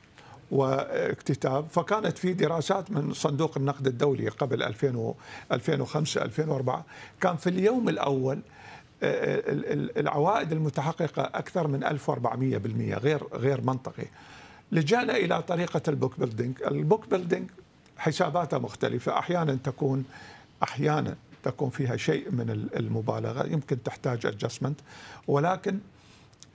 واكتتاب 0.52 1.68
فكانت 1.72 2.18
في 2.18 2.34
دراسات 2.34 2.92
من 2.92 3.14
صندوق 3.14 3.58
النقد 3.58 3.88
الدولي 3.88 4.28
قبل 4.30 4.64
2005 4.64 6.22
2004 6.22 6.86
كان 7.22 7.36
في 7.36 7.50
اليوم 7.50 7.90
الأول 7.90 8.40
العوائد 9.98 10.52
المتحققة 10.52 11.22
أكثر 11.24 11.68
من 11.68 11.84
1400% 11.84 12.98
غير 12.98 13.24
غير 13.34 13.62
منطقي. 13.62 14.06
لجأنا 14.72 15.18
إلى 15.18 15.42
طريقة 15.42 15.82
ال 15.88 15.94
book 15.94 16.20
building 16.20 16.64
ال 16.64 16.73
book 16.73 17.10
building 17.10 17.50
حساباتها 17.98 18.60
مختلفة. 18.60 19.20
أحيانا 19.20 19.58
تكون 19.64 20.06
أحيانا 20.64 21.16
تكون 21.44 21.70
فيها 21.70 21.98
شيء 21.98 22.32
من 22.32 22.70
المبالغة 22.76 23.48
يمكن 23.48 23.84
تحتاج 23.84 24.26
adjustment 24.26 24.80
ولكن 25.28 25.80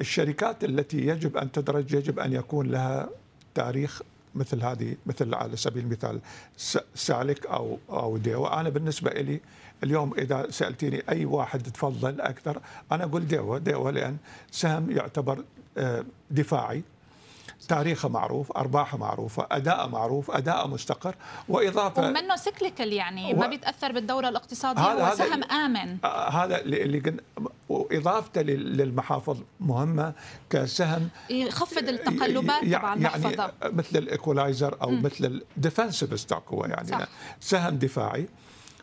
الشركات 0.00 0.64
التي 0.64 1.06
يجب 1.06 1.36
أن 1.36 1.52
تدرج 1.52 1.94
يجب 1.94 2.18
أن 2.18 2.32
يكون 2.32 2.66
لها 2.66 3.08
تاريخ 3.54 4.02
مثل 4.34 4.62
هذه 4.62 4.96
مثل 5.06 5.34
على 5.34 5.56
سبيل 5.56 5.84
المثال 5.84 6.20
سالك 6.94 7.46
أو 7.46 7.78
أو 7.90 8.16
ديوا 8.16 8.60
أنا 8.60 8.68
بالنسبة 8.68 9.10
لي 9.10 9.40
اليوم 9.84 10.14
إذا 10.18 10.46
سألتيني 10.50 11.02
أي 11.08 11.24
واحد 11.24 11.62
تفضل 11.62 12.20
أكثر 12.20 12.60
أنا 12.92 13.04
أقول 13.04 13.26
ديوا 13.26 13.58
ديوا 13.58 13.90
لأن 13.90 14.16
سهم 14.50 14.90
يعتبر 14.90 15.44
آه، 15.78 16.04
دفاعي. 16.30 16.82
تاريخه 17.66 18.08
معروف 18.08 18.52
أرباحه 18.52 18.98
معروفة 18.98 19.46
اداءه 19.50 19.86
معروف 19.86 20.30
اداءه 20.30 20.66
مستقر 20.66 21.14
وإضافة 21.48 22.08
ومنه 22.08 22.36
سيكليكال 22.36 22.92
يعني 22.92 23.34
و... 23.34 23.36
ما 23.36 23.46
بيتأثر 23.46 23.92
بالدوره 23.92 24.28
الاقتصادية 24.28 24.82
هذا 24.82 25.08
هو 25.08 25.14
سهم 25.14 25.44
آمن 25.44 25.96
آه، 26.04 26.28
هذا 26.28 26.60
اللي 26.60 26.98
قلنا 26.98 27.20
وإضافته 27.68 28.42
للمحافظ 28.42 29.38
مهمة 29.60 30.12
كسهم 30.50 31.08
يخفض 31.30 31.88
التقلبات 31.88 32.64
تبع 32.64 32.94
المحفظة 32.94 33.52
يعني 33.62 33.76
مثل 33.76 33.98
ال 33.98 34.06
equalizer 34.06 34.76
أو 34.82 34.90
م. 34.90 35.02
مثل 35.02 35.42
ال 35.56 35.63
defensive 35.63 36.20
stock 36.20 36.48
هو 36.48 36.64
يعني 36.64 36.88
صح. 36.88 37.08
سهم 37.40 37.76
دفاعي 37.76 38.28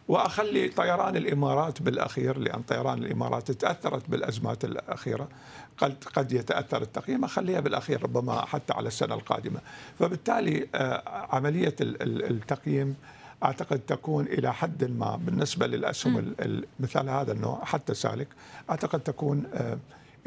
وأخلي 0.07 0.67
طيران 0.67 1.15
الإمارات 1.15 1.81
بالأخير 1.81 2.37
لأن 2.37 2.61
طيران 2.61 2.97
الإمارات 2.97 3.51
تأثرت 3.51 4.09
بالأزمات 4.09 4.65
الأخيرة 4.65 5.27
قد 5.77 6.03
قد 6.15 6.31
يتأثر 6.31 6.81
التقييم 6.81 7.23
أخليها 7.23 7.59
بالأخير 7.59 8.03
ربما 8.03 8.45
حتى 8.45 8.73
على 8.73 8.87
السنة 8.87 9.15
القادمة. 9.15 9.59
فبالتالي 9.99 10.67
آه، 10.75 11.27
عملية 11.31 11.75
التقييم 11.81 12.95
أعتقد 13.43 13.79
تكون 13.79 14.25
إلى 14.25 14.53
حد 14.53 14.83
ما 14.83 15.15
بالنسبة 15.15 15.67
للأسهم 15.67 16.35
مثال 16.79 17.09
هذا 17.09 17.31
النوع 17.31 17.65
حتى 17.65 17.93
سالك 17.93 18.27
أعتقد 18.69 18.99
تكون 18.99 19.43
آه، 19.53 19.77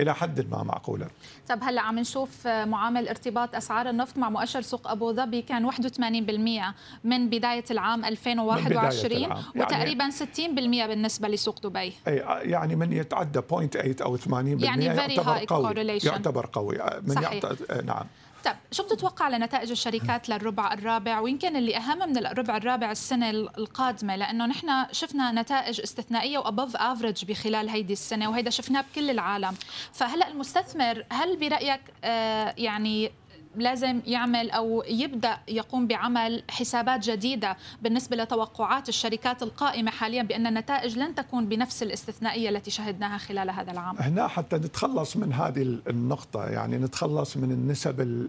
إلى 0.01 0.15
حد 0.15 0.51
ما 0.51 0.63
معقولة. 0.63 1.07
طب 1.49 1.59
هلا 1.63 1.81
عم 1.81 1.99
نشوف 1.99 2.47
معامل 2.47 3.09
ارتباط 3.09 3.55
أسعار 3.55 3.91
النفط 3.91 4.19
مع 4.19 4.31
مؤشر 4.31 4.63
سوق 4.63 4.91
أبو 4.91 5.13
ظبي 5.13 5.43
كان 5.43 5.71
81% 5.71 6.75
من 7.05 7.31
بداية 7.31 7.65
العام 7.71 8.05
2021 8.05 9.25
العام. 9.25 9.43
يعني 9.55 9.67
وتقريبا 9.67 10.11
60% 10.11 10.87
بالنسبة 10.87 11.29
لسوق 11.29 11.61
دبي. 11.67 11.93
أي 12.09 12.17
يعني 12.51 12.77
من 12.77 12.93
يتعدى 12.93 13.41
0.8 13.41 14.03
أو 14.03 14.17
80% 14.17 14.65
يعني 14.65 14.85
يعتبر 14.85 15.45
قوي 15.47 15.99
يعتبر 16.05 16.47
قوي 16.53 16.79
من 17.03 17.15
صحيح. 17.15 17.33
يعتبر 17.33 17.85
نعم. 17.85 18.07
طيب 18.45 18.57
شو 18.71 18.83
بتتوقع 18.83 19.29
لنتائج 19.29 19.71
الشركات 19.71 20.29
للربع 20.29 20.73
الرابع؟ 20.73 21.21
ويمكن 21.21 21.57
اللي 21.57 21.77
أهم 21.77 22.09
من 22.09 22.27
الربع 22.27 22.57
الرابع 22.57 22.91
السنة 22.91 23.31
القادمة 23.31 24.17
لأنه 24.17 24.47
نحن 24.47 24.87
شفنا 24.93 25.33
نتائج 25.33 25.81
استثنائية 25.81 26.39
وأبوف 26.39 26.77
افريج 26.77 27.25
بخلال 27.25 27.69
هيدي 27.69 27.93
السنة 27.93 28.31
وهيدا 28.31 28.51
شفناه 28.51 28.81
بكل 28.81 29.11
العالم. 29.11 29.55
فهلأ 29.93 30.29
المستثمر 30.29 31.05
هل 31.11 31.37
برأيك 31.37 31.81
آه 32.05 32.55
يعني 32.59 33.13
لازم 33.57 34.01
يعمل 34.07 34.51
أو 34.51 34.85
يبدأ 34.89 35.39
يقوم 35.49 35.87
بعمل 35.87 36.43
حسابات 36.51 37.11
جديدة 37.11 37.57
بالنسبة 37.83 38.17
لتوقعات 38.17 38.89
الشركات 38.89 39.43
القائمة 39.43 39.91
حاليا 39.91 40.23
بأن 40.23 40.47
النتائج 40.47 40.99
لن 40.99 41.15
تكون 41.15 41.49
بنفس 41.49 41.83
الاستثنائية 41.83 42.49
التي 42.49 42.71
شهدناها 42.71 43.19
خلال 43.19 43.51
هذا 43.51 43.73
العام. 43.73 43.97
هنا 43.99 44.29
حتى 44.29 44.57
نتخلص 44.57 45.17
من 45.17 45.33
هذه 45.33 45.63
النقطة 45.89 46.45
يعني 46.45 46.79
نتخلص 46.79 47.37
من 47.37 47.53
النسب 47.53 48.29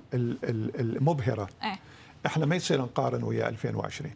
المبهرة. 0.79 1.50
إيه؟ 1.63 1.79
إحنا 2.25 2.46
ما 2.46 2.55
يصير 2.55 2.82
نقارن 2.82 3.24
ويا 3.24 3.50
2020. 3.50 4.12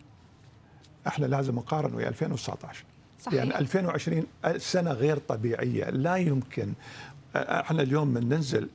إحنا 1.08 1.26
لازم 1.26 1.56
نقارن 1.56 1.94
ويا 1.94 2.08
2019. 2.08 2.84
صحيح. 3.20 3.34
يعني 3.34 3.60
2020 3.60 4.26
سنة 4.58 4.92
غير 4.92 5.18
طبيعية 5.18 5.90
لا 5.90 6.16
يمكن 6.16 6.74
إحنا 7.36 7.82
اليوم 7.82 8.08
من 8.08 8.30
ننزل 8.30 8.70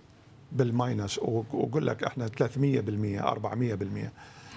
بال 0.54 0.73
minus 0.73 1.18
واقول 1.18 1.86
لك 1.86 2.04
إحنا 2.04 2.28
300% 2.28 2.30
400% 2.40 4.10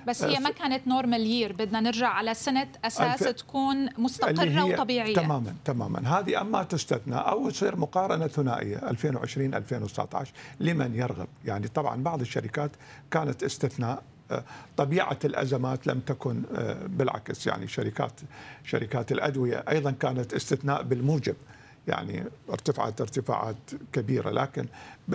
بس 0.07 0.23
هي 0.23 0.39
ما 0.39 0.49
كانت 0.49 0.87
normal 0.87 1.21
year 1.21 1.53
بدنا 1.53 1.79
نرجع 1.79 2.07
على 2.07 2.33
سنة 2.33 2.67
أساس 2.85 3.23
الف... 3.23 3.35
تكون 3.35 3.89
مستقرة 3.97 4.63
وطبيعية. 4.63 5.15
تماما 5.15 5.53
تماما. 5.65 6.19
هذه 6.19 6.41
أما 6.41 6.63
تستثنى 6.63 7.15
أو 7.15 7.49
تصير 7.49 7.75
مقارنة 7.75 8.27
ثنائية 8.27 8.89
2020 8.89 9.53
2019 9.53 10.33
لمن 10.59 10.95
يرغب؟ 10.95 11.27
يعني 11.45 11.67
طبعا 11.67 12.03
بعض 12.03 12.21
الشركات 12.21 12.71
كانت 13.11 13.43
استثناء 13.43 14.03
آه، 14.31 14.43
طبيعة 14.77 15.19
الأزمات 15.25 15.87
لم 15.87 15.99
تكن 15.99 16.43
آه، 16.55 16.87
بالعكس. 16.87 17.47
يعني 17.47 17.67
شركات 17.67 18.21
شركات 18.63 19.11
الأدوية 19.11 19.63
أيضا 19.69 19.91
كانت 19.91 20.33
استثناء 20.33 20.83
بالموجب. 20.83 21.35
يعني 21.87 22.23
ارتفعت 22.49 23.01
ارتفاعات 23.01 23.57
كبيرة 23.93 24.29
لكن 24.29 24.65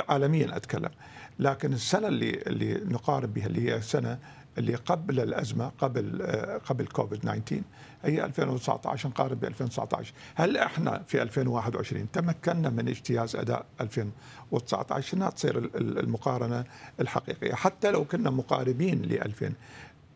عالميا 0.08 0.56
أتكلم. 0.56 0.90
لكن 1.38 1.72
السنة 1.72 2.08
اللي 2.08 2.30
اللي 2.46 2.74
نقارب 2.74 3.34
بها 3.34 3.46
اللي 3.46 3.70
هي 3.70 3.76
السنة 3.76 4.18
اللي 4.58 4.74
قبل 4.74 5.20
الأزمة 5.20 5.72
قبل 5.78 6.22
قبل 6.66 6.86
كوفيد 6.86 7.20
19 7.20 7.62
هي 8.04 8.24
2019 8.24 9.08
نقارب 9.08 9.40
ب 9.40 9.44
2019 9.44 10.12
هل 10.34 10.56
إحنا 10.56 11.02
في 11.06 11.22
2021 11.22 12.10
تمكنا 12.12 12.70
من 12.70 12.88
اجتياز 12.88 13.36
أداء 13.36 13.66
2019 13.80 15.16
هنا 15.16 15.30
تصير 15.30 15.58
المقارنة 15.74 16.64
الحقيقية. 17.00 17.54
حتى 17.54 17.90
لو 17.90 18.04
كنا 18.04 18.30
مقاربين 18.30 19.02
ل 19.02 19.12
2000 19.12 19.52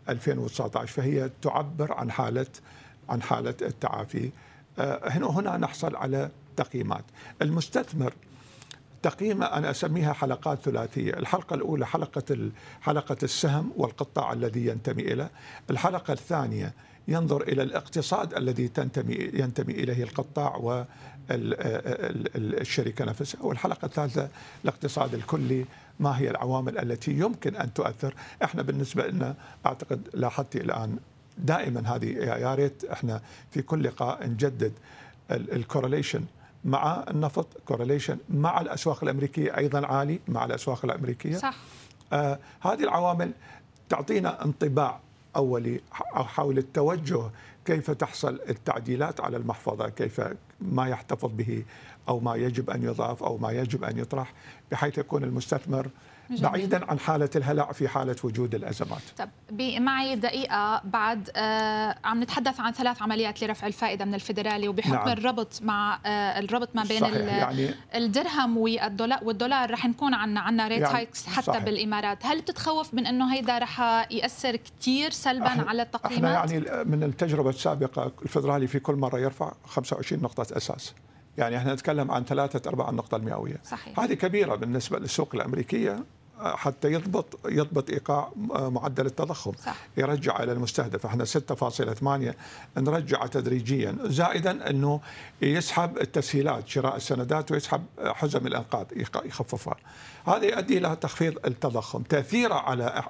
2019 0.08 0.86
فهي 0.92 1.30
تعبر 1.42 1.92
عن 1.92 2.10
حالة 2.10 2.46
عن 3.08 3.22
حالة 3.22 3.54
التعافي. 3.62 4.30
هنا 4.78 5.26
هنا 5.26 5.56
نحصل 5.56 5.96
على 5.96 6.30
تقييمات 6.56 7.04
المستثمر 7.42 8.12
تقييمه 9.02 9.46
أنا 9.46 9.70
أسميها 9.70 10.12
حلقات 10.12 10.58
ثلاثية، 10.62 11.12
الحلقة 11.12 11.54
الأولى 11.54 11.86
حلقة 11.86 12.50
حلقة 12.80 13.16
السهم 13.22 13.72
والقطاع 13.76 14.32
الذي 14.32 14.66
ينتمي 14.66 15.02
اليه، 15.02 15.30
الحلقة 15.70 16.12
الثانية 16.12 16.72
ينظر 17.08 17.42
إلى 17.42 17.62
الاقتصاد 17.62 18.34
الذي 18.34 18.68
تنتمي 18.68 19.14
ينتمي 19.14 19.72
إليه 19.72 20.02
القطاع 20.02 20.56
والشركة 21.30 23.04
نفسها، 23.04 23.42
والحلقة 23.42 23.86
الثالثة 23.86 24.28
الاقتصاد 24.64 25.14
الكلي. 25.14 25.64
ما 26.00 26.18
هي 26.18 26.30
العوامل 26.30 26.78
التي 26.78 27.12
يمكن 27.12 27.56
أن 27.56 27.74
تؤثر؟ 27.74 28.14
إحنا 28.44 28.62
بالنسبة 28.62 29.06
لنا 29.06 29.34
أعتقد 29.66 30.08
لاحظت 30.14 30.56
الآن 30.56 30.98
دائما 31.38 31.96
هذه 31.96 32.06
يا 32.16 32.54
ريت 32.54 32.84
إحنا 32.84 33.22
في 33.50 33.62
كل 33.62 33.84
لقاء 33.84 34.26
نجدد 34.26 34.72
ال 35.30 35.38
correlation 35.38 36.24
مع 36.66 37.04
النفط 37.10 37.46
correlation 37.66 38.18
مع 38.30 38.60
الاسواق 38.60 39.04
الأمريكية 39.04 39.56
أيضا 39.56 39.86
عالي 39.86 40.20
مع 40.28 40.44
الاسواق 40.44 40.84
الأمريكية. 40.84 41.36
صح. 41.36 41.56
آه 42.12 42.38
هذه 42.60 42.82
العوامل 42.82 43.32
تعطينا 43.88 44.44
انطباع 44.44 45.00
أولي 45.36 45.80
حول 46.12 46.58
التوجه 46.58 47.30
كيف 47.64 47.90
تحصل 47.90 48.40
التعديلات 48.48 49.20
على 49.20 49.36
المحفظة 49.36 49.88
كيف 49.88 50.20
ما 50.60 50.88
يحتفظ 50.88 51.30
به 51.32 51.64
أو 52.08 52.20
ما 52.20 52.34
يجب 52.34 52.70
أن 52.70 52.82
يضاف 52.82 53.22
أو 53.22 53.38
ما 53.38 53.50
يجب 53.52 53.84
أن 53.84 53.98
يطرح 53.98 54.32
بحيث 54.70 54.98
يكون 54.98 55.24
المستثمر 55.24 55.88
جميل. 56.30 56.42
بعيدا 56.42 56.90
عن 56.90 56.98
حالة 56.98 57.30
الهلع 57.36 57.72
في 57.72 57.88
حالة 57.88 58.16
وجود 58.24 58.54
الأزمات. 58.54 59.02
طب 59.18 59.28
معي 59.60 60.16
دقيقة 60.16 60.80
بعد 60.84 61.30
آه 61.36 61.96
عم 62.04 62.22
نتحدث 62.22 62.60
عن 62.60 62.72
ثلاث 62.72 63.02
عمليات 63.02 63.44
لرفع 63.44 63.66
الفائدة 63.66 64.04
من 64.04 64.14
الفيدرالي 64.14 64.68
وبحكم 64.68 64.94
نعم. 64.94 65.08
الربط 65.08 65.62
مع 65.62 66.00
آه 66.06 66.38
الربط 66.38 66.68
ما 66.74 66.82
بين 66.82 67.04
يعني 67.04 67.70
الدرهم 67.94 68.56
والدولار 68.56 69.18
والدولار 69.24 69.70
رح 69.70 69.86
نكون 69.86 70.14
عندنا 70.14 70.40
عندنا 70.40 70.68
ريت 70.68 70.80
يعني 70.80 70.96
هايكس 70.96 71.26
حتى 71.26 71.46
صحيح. 71.46 71.64
بالإمارات، 71.64 72.26
هل 72.26 72.40
بتتخوف 72.40 72.94
من 72.94 73.06
إنه 73.06 73.34
هيدا 73.34 73.58
رح 73.58 73.80
يأثر 74.10 74.56
كثير 74.56 75.10
سلبا 75.10 75.68
على 75.68 75.82
التقييمات؟ 75.82 76.34
إحنا 76.34 76.54
يعني 76.54 76.84
من 76.84 77.02
التجربة 77.02 77.50
السابقة 77.50 78.12
الفيدرالي 78.22 78.66
في 78.66 78.78
كل 78.78 78.94
مرة 78.94 79.18
يرفع 79.18 79.52
25 79.66 80.22
نقطة 80.22 80.56
أساس. 80.56 80.94
يعني 81.38 81.56
إحنا 81.56 81.74
نتكلم 81.74 82.10
عن 82.10 82.24
ثلاثة 82.24 82.70
أرباع 82.70 82.90
النقطة 82.90 83.16
المئوية 83.16 83.60
صحيح. 83.64 84.00
هذه 84.00 84.14
كبيرة 84.14 84.54
بالنسبة 84.54 84.98
للسوق 84.98 85.34
الأمريكية 85.34 86.04
حتى 86.40 86.92
يضبط 86.92 87.38
يضبط 87.48 87.90
إيقاع 87.90 88.30
معدل 88.50 89.06
التضخم. 89.06 89.52
صح. 89.52 89.76
يرجع 89.96 90.42
إلى 90.42 90.52
المستهدف. 90.52 91.06
إحنا 91.06 91.24
6.8 91.24 92.34
نرجع 92.76 93.26
تدريجيا. 93.26 93.96
زائدا 94.04 94.70
إنه 94.70 95.00
يسحب 95.42 95.98
التسهيلات 95.98 96.68
شراء 96.68 96.96
السندات 96.96 97.52
ويسحب 97.52 97.84
حزم 98.00 98.46
الانقاذ 98.46 98.86
يخففها. 99.24 99.76
هذا 100.26 100.44
يؤدي 100.44 100.78
إلى 100.78 100.96
تخفيض 100.96 101.46
التضخم. 101.46 102.02
تأثيره 102.02 102.54
على 102.54 103.02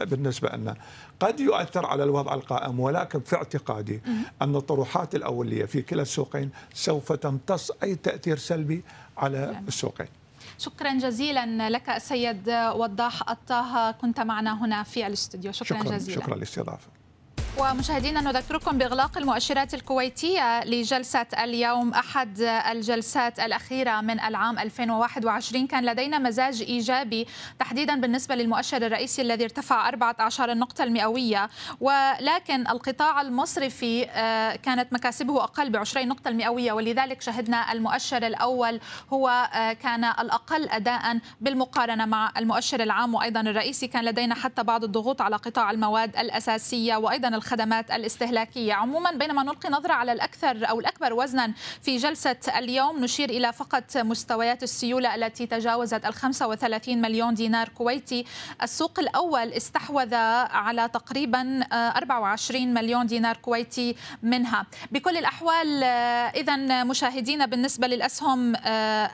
بالنسبة 0.00 0.48
لنا 0.48 0.76
قد 1.20 1.40
يؤثر 1.40 1.86
على 1.86 2.04
الوضع 2.04 2.34
القائم 2.34 2.80
ولكن 2.80 3.20
في 3.20 3.36
اعتقادي 3.36 4.00
أن 4.42 4.56
الطروحات 4.56 5.14
الأولية 5.14 5.64
في 5.64 5.82
كلا 5.82 6.02
السوقين 6.02 6.50
سوف 6.74 7.12
تمتص 7.12 7.70
أي 7.82 7.94
تأثير 7.94 8.38
سلبي 8.38 8.82
على 9.16 9.60
السوقين. 9.68 10.08
شكرا 10.58 10.92
جزيلا 10.98 11.70
لك 11.70 11.90
السيد 11.90 12.48
وضاح 12.74 13.30
الطه 13.30 13.90
كنت 13.90 14.20
معنا 14.20 14.64
هنا 14.64 14.82
في 14.82 15.06
الاستوديو. 15.06 15.52
شكرا, 15.52 15.78
شكرا 15.78 15.96
جزيلا. 15.96 16.20
شكرا 16.20 16.36
للاستضافة. 16.36 16.88
ومشاهدينا 17.58 18.20
نذكركم 18.20 18.78
بإغلاق 18.78 19.18
المؤشرات 19.18 19.74
الكويتية 19.74 20.64
لجلسة 20.64 21.26
اليوم 21.44 21.94
أحد 21.94 22.40
الجلسات 22.40 23.40
الأخيرة 23.40 24.00
من 24.00 24.20
العام 24.20 24.58
2021 24.58 25.66
كان 25.66 25.84
لدينا 25.84 26.18
مزاج 26.18 26.62
إيجابي 26.62 27.26
تحديدا 27.58 28.00
بالنسبة 28.00 28.34
للمؤشر 28.34 28.86
الرئيسي 28.86 29.22
الذي 29.22 29.44
ارتفع 29.44 29.88
14 29.88 30.52
النقطة 30.52 30.84
المئوية. 30.84 31.50
ولكن 31.80 32.68
القطاع 32.68 33.20
المصرفي 33.20 34.04
كانت 34.62 34.92
مكاسبه 34.92 35.44
أقل 35.44 35.70
ب 35.70 35.76
20 35.76 36.08
نقطة 36.08 36.28
المئوية. 36.28 36.72
ولذلك 36.72 37.22
شهدنا 37.22 37.72
المؤشر 37.72 38.26
الأول 38.26 38.80
هو 39.12 39.48
كان 39.82 40.04
الأقل 40.04 40.68
اداء 40.68 41.18
بالمقارنة 41.40 42.06
مع 42.06 42.32
المؤشر 42.36 42.82
العام. 42.82 43.14
وأيضا 43.14 43.40
الرئيسي 43.40 43.86
كان 43.86 44.04
لدينا 44.04 44.34
حتى 44.34 44.62
بعض 44.62 44.84
الضغوط 44.84 45.22
على 45.22 45.36
قطاع 45.36 45.70
المواد 45.70 46.16
الأساسية. 46.16 46.96
وأيضا 46.96 47.28
الخدمات 47.44 47.90
الاستهلاكية. 47.90 48.74
عموما 48.74 49.10
بينما 49.10 49.42
نلقي 49.42 49.68
نظرة 49.68 49.92
على 49.92 50.12
الأكثر 50.12 50.68
أو 50.70 50.80
الأكبر 50.80 51.12
وزنا 51.12 51.52
في 51.82 51.96
جلسة 51.96 52.36
اليوم 52.58 53.04
نشير 53.04 53.30
إلى 53.30 53.52
فقط 53.52 53.96
مستويات 53.96 54.62
السيولة 54.62 55.14
التي 55.14 55.46
تجاوزت 55.46 56.06
ال 56.06 56.14
35 56.14 57.00
مليون 57.00 57.34
دينار 57.34 57.68
كويتي. 57.68 58.24
السوق 58.62 58.98
الأول 58.98 59.52
استحوذ 59.52 60.14
على 60.14 60.88
تقريبا 60.88 61.60
24 61.72 62.74
مليون 62.74 63.06
دينار 63.06 63.36
كويتي 63.36 63.96
منها. 64.22 64.66
بكل 64.90 65.16
الأحوال 65.16 65.84
إذا 66.36 66.84
مشاهدينا 66.84 67.46
بالنسبة 67.46 67.86
للأسهم 67.86 68.56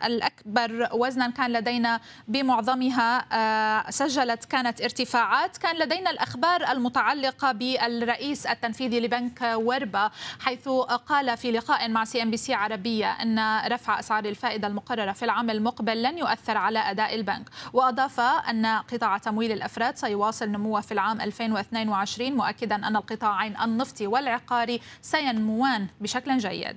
الأكبر 0.04 0.88
وزنا 0.92 1.30
كان 1.30 1.52
لدينا 1.52 2.00
بمعظمها 2.28 3.90
سجلت 3.90 4.44
كانت 4.44 4.82
ارتفاعات 4.82 5.56
كان 5.56 5.76
لدينا 5.76 6.10
الأخبار 6.10 6.72
المتعلقة 6.72 7.52
بالرئيس 7.52 8.19
الرئيس 8.20 8.46
التنفيذي 8.46 9.00
لبنك 9.00 9.52
وربا 9.54 10.10
حيث 10.40 10.68
قال 11.08 11.36
في 11.36 11.52
لقاء 11.52 11.88
مع 11.88 12.04
سي 12.04 12.22
ام 12.22 12.30
بي 12.30 12.36
سي 12.36 12.54
عربية 12.54 13.10
إن 13.10 13.60
رفع 13.72 13.98
أسعار 13.98 14.24
الفائدة 14.24 14.68
المقررة 14.68 15.12
في 15.12 15.24
العام 15.24 15.50
المقبل 15.50 16.02
لن 16.02 16.18
يؤثر 16.18 16.56
على 16.56 16.78
أداء 16.78 17.14
البنك. 17.14 17.48
وأضاف 17.72 18.20
أن 18.20 18.66
قطاع 18.66 19.18
تمويل 19.18 19.52
الأفراد 19.52 19.96
سيواصل 19.96 20.48
نموه 20.48 20.80
في 20.80 20.92
العام 20.92 21.20
2022 21.20 22.32
مؤكدا 22.36 22.74
أن 22.74 22.96
القطاعين 22.96 23.56
النفطي 23.56 24.06
والعقاري 24.06 24.80
سينموان 25.02 25.86
بشكل 26.00 26.38
جيد. 26.38 26.76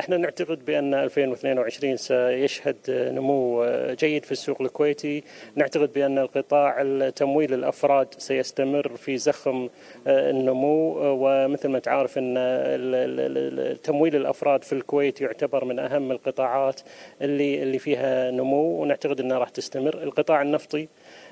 إحنا 0.00 0.16
نعتقد 0.16 0.64
بأن 0.64 0.94
2022 0.94 1.96
سيشهد 1.96 2.76
نمو 2.88 3.66
جيد 3.90 4.24
في 4.24 4.32
السوق 4.32 4.62
الكويتي، 4.62 5.24
نعتقد 5.54 5.92
بأن 5.92 6.18
القطاع 6.18 6.82
تمويل 7.16 7.54
الافراد 7.54 8.08
سيستمر 8.18 8.96
في 8.96 9.16
زخم 9.18 9.68
النمو. 10.06 10.94
ومثل 10.98 11.68
ما 11.68 11.78
تعرف 11.78 12.18
أن 12.18 13.78
تمويل 13.82 14.16
الافراد 14.16 14.64
في 14.64 14.72
الكويت 14.72 15.20
يعتبر 15.20 15.64
من 15.64 15.78
أهم 15.78 16.12
القطاعات 16.12 16.80
اللي 17.22 17.62
اللي 17.62 17.78
فيها 17.78 18.30
نمو. 18.30 18.82
ونعتقد 18.82 19.20
أنها 19.20 19.38
راح 19.38 19.48
تستمر، 19.48 20.02
القطاع 20.02 20.42
النفطي 20.42 20.88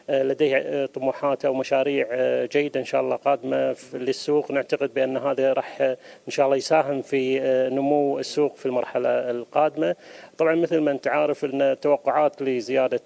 لديه 0.09 0.87
طموحات 0.87 1.45
أو 1.45 1.55
مشاريع 1.55 2.07
جيدة 2.45 2.81
إن 2.81 2.85
شاء 2.85 3.01
الله 3.01 3.17
قادمة 3.17 3.77
للسوق. 3.95 4.51
نعتقد 4.51 4.95
بأن 4.95 5.17
هذا 5.17 5.53
راح 5.53 5.81
إن 5.81 5.97
شاء 6.29 6.47
الله 6.47 6.57
يساهم 6.57 7.03
في 7.03 7.41
نمو 7.73 8.19
السوق 8.19 8.57
في 8.57 8.67
المرحلة 8.67 9.31
القادمة. 9.31 9.97
طبعا 10.39 10.55
مثل 10.55 10.79
ما 10.79 10.91
أنت 10.91 11.09
عارف 11.09 11.45
إن 11.45 11.63
التوقعات 11.63 12.43
لزيادة 12.43 13.01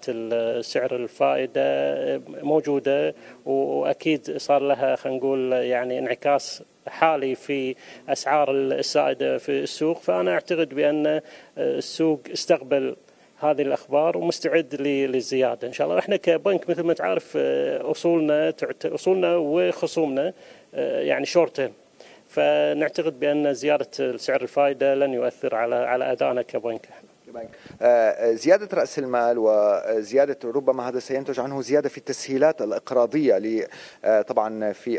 سعر 0.61 0.95
الفائدة 0.95 2.21
موجودة 2.27 3.15
وأكيد 3.45 4.37
صار 4.37 4.61
لها 4.61 4.95
خلينا 4.95 5.17
نقول 5.17 5.53
يعني 5.53 5.99
انعكاس 5.99 6.63
حالي 6.87 7.35
في 7.35 7.75
أسعار 8.09 8.51
السائدة 8.51 9.37
في 9.37 9.49
السوق. 9.49 9.97
فأنا 9.97 10.31
أعتقد 10.31 10.69
بأن 10.69 11.21
السوق 11.57 12.21
استقبل 12.33 12.95
هذه 13.41 13.61
الأخبار 13.61 14.17
ومستعد 14.17 14.75
للزيادة. 14.81 15.67
إن 15.67 15.73
شاء 15.73 15.87
الله 15.87 15.99
إحنا 15.99 16.15
كبنك 16.15 16.69
مثل 16.69 16.83
ما 16.83 16.93
تعرف 16.93 17.37
أصولنا 17.81 18.53
أصولنا 18.85 19.35
وخصومنا 19.35 20.33
يعني 20.73 21.25
شورت 21.25 21.71
فنعتقد 22.27 23.19
بأن 23.19 23.53
زيادة 23.53 24.17
سعر 24.17 24.41
الفائده 24.41 24.95
لن 24.95 25.13
يؤثر 25.13 25.55
على 25.55 25.75
على 25.75 26.11
ادائنا 26.11 26.41
كبنك. 26.41 26.89
زيادة 28.33 28.77
رأس 28.77 28.99
المال 28.99 29.35
وزيادة 29.37 30.37
ربما 30.43 30.89
هذا 30.89 30.99
سينتج 30.99 31.39
عنه 31.39 31.61
زيادة 31.61 31.89
في 31.89 31.97
التسهيلات 31.97 32.61
الإقراضية 32.61 33.67
طبعا 34.27 34.71
في 34.71 34.91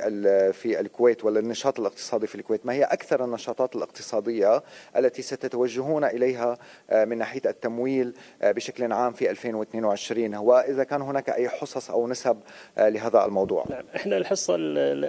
في 0.53 0.81
الكويت 0.81 1.25
ولا 1.25 1.41
النشاط 1.41 1.81
الاقتصادي 1.81 2.27
في 2.27 2.35
الكويت. 2.35 2.67
ما 2.67 2.73
هي 2.73 2.85
أكثر 2.85 3.25
النشاطات 3.25 3.77
الاقتصادية 3.77 4.63
التي 4.97 5.23
ستتوجهون 5.23 6.05
إليها 6.05 6.59
من 6.93 7.19
ناحية 7.19 7.43
التمويل 7.47 8.15
بشكل 8.43 8.93
عام 8.93 9.13
في 9.13 9.31
2022 9.31 10.35
وإذا 10.35 10.85
كان 10.85 11.03
هناك 11.03 11.31
أي 11.31 11.49
حصص 11.49 11.91
أو 11.91 12.09
نسب 12.09 12.37
لهذا 12.79 13.25
الموضوع. 13.25 13.65
نعم 13.71 13.85
إحنا 13.97 14.17
الحصة 14.17 14.55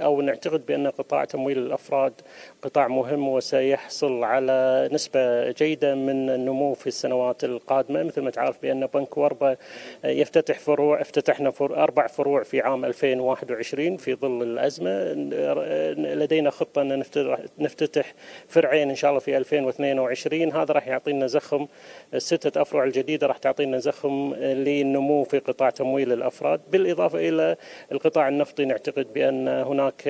أو 0.03 0.21
نعتقد 0.21 0.65
بأن 0.65 0.87
قطاع 0.87 1.25
تمويل 1.25 1.57
الأفراد 1.57 2.13
قطاع 2.61 2.87
مهم 2.87 3.27
وسيحصل 3.27 4.23
على 4.23 4.89
نسبة 4.91 5.51
جيدة 5.51 5.95
من 5.95 6.29
النمو 6.29 6.73
في 6.73 6.87
السنوات 7.13 7.43
القادمة 7.43 8.03
مثل 8.03 8.21
ما 8.21 8.31
تعرف 8.31 8.61
بأن 8.61 8.85
بنك 8.85 9.17
وربا 9.17 9.57
يفتتح 10.03 10.59
فروع 10.59 11.01
افتتحنا 11.01 11.53
أربع 11.61 12.07
فروع 12.07 12.43
في 12.43 12.61
عام 12.61 12.85
2021 12.85 13.97
في 13.97 14.15
ظل 14.15 14.43
الأزمة. 14.43 15.13
لدينا 16.15 16.49
خطة 16.49 16.81
أن 16.81 17.03
نفتتح 17.59 18.13
فرعين 18.47 18.89
إن 18.89 18.95
شاء 18.95 19.09
الله 19.09 19.19
في 19.19 19.37
2022 19.37 20.53
هذا 20.53 20.73
راح 20.73 20.87
يعطينا 20.87 21.27
زخم 21.27 21.67
الستة 22.13 22.61
أفرع 22.61 22.83
الجديدة 22.83 23.27
راح 23.27 23.37
تعطينا 23.37 23.77
زخم 23.77 24.33
للنمو 24.33 25.23
في 25.23 25.39
قطاع 25.39 25.69
تمويل 25.69 26.13
الأفراد. 26.13 26.61
بالإضافة 26.71 27.19
إلى 27.29 27.55
القطاع 27.91 28.27
النفطي 28.27 28.65
نعتقد 28.65 29.13
بأن 29.13 29.47
هناك 29.47 30.03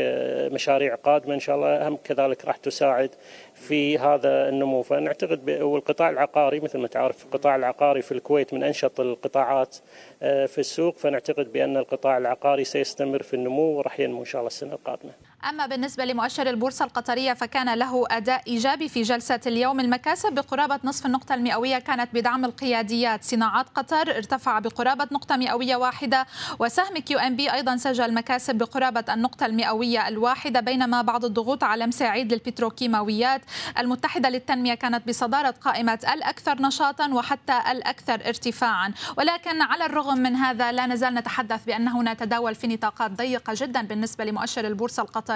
مشاريع 0.52 0.96
قادمة 0.96 1.34
إن 1.34 1.40
شاء 1.40 1.56
الله. 1.56 1.88
هم 1.88 1.98
كذلك 2.04 2.46
راح 2.46 2.58
تساعد 2.58 3.10
في 3.56 3.98
هذا 3.98 4.50
النمو. 4.50 4.82
فنعتقد 4.82 5.50
والقطاع 5.50 6.10
العقاري 6.10 6.60
مثل 6.60 6.80
ما 6.80 6.88
تعرف 6.88 7.26
القطاع 7.26 7.56
العقاري 7.56 8.02
في 8.02 8.12
الكويت 8.12 8.54
من 8.54 8.64
أنشط 8.64 9.00
القطاعات 9.00 9.76
آه، 10.22 10.46
في 10.46 10.58
السوق. 10.58 10.98
فنعتقد 10.98 11.54
بأن 11.54 11.78
القطاع 11.78 12.18
العقاري 12.18 12.64
سيستمر 12.64 13.24
في 13.24 13.34
النمو 13.34 13.78
وراح 13.78 14.00
ينمو 14.00 14.20
إن 14.20 14.26
شاء 14.26 14.40
الله 14.42 14.48
السنة 14.48 14.74
القادمة. 14.74 15.12
أما 15.50 15.66
بالنسبة 15.66 16.06
لمؤشر 16.06 16.50
البورصة 16.50 16.86
القطرية 16.86 17.34
فكان 17.34 17.74
له 17.74 18.06
أداء 18.12 18.42
إيجابي 18.48 18.90
في 18.90 19.02
جلسة 19.02 19.40
اليوم. 19.48 19.80
المكاسب 19.80 20.34
بقرابة 20.34 20.80
نصف 20.84 21.06
النقطة 21.06 21.36
المئوية 21.36 21.80
كانت 21.80 22.10
بدعم 22.14 22.46
القياديات. 22.46 23.24
صناعات 23.24 23.66
قطر 23.76 24.18
ارتفع 24.18 24.60
بقرابة 24.60 25.08
نقطة 25.12 25.38
مئوية 25.38 25.76
واحدة 25.76 26.26
وسهم 26.60 26.98
QNB 26.98 27.54
أيضا 27.54 27.78
سجل 27.78 28.14
مكاسب 28.14 28.56
بقرابة 28.56 29.14
النقطة 29.14 29.46
المئوية 29.46 30.08
الواحدة 30.08 30.60
بينما 30.60 31.02
بعض 31.02 31.26
الضغوط 31.26 31.64
على 31.64 31.88
مسيعيد 31.88 32.34
للبتروكيماويات 32.34 33.42
المتحدة 33.78 34.30
للتنمية 34.30 34.74
كانت 34.74 35.08
بصدارة 35.08 35.56
قائمة 35.62 36.00
الأكثر 36.14 36.62
نشاطا 36.62 37.14
وحتى 37.14 37.60
الأكثر 37.72 38.28
ارتفاعا. 38.28 38.94
ولكن 39.18 39.62
على 39.62 39.86
الرغم 39.86 40.18
من 40.18 40.36
هذا 40.36 40.72
لا 40.72 40.86
نزال 40.86 41.14
نتحدث 41.14 41.66
بأنه 41.66 42.04
نتداول 42.04 42.56
في 42.56 42.68
نطاقات 42.68 43.12
ضيقة 43.12 43.54
جدا 43.58 43.82
بالنسبة 43.82 44.26
لمؤشر 44.26 44.68
البورصة 44.68 45.04
القطرية. 45.04 45.33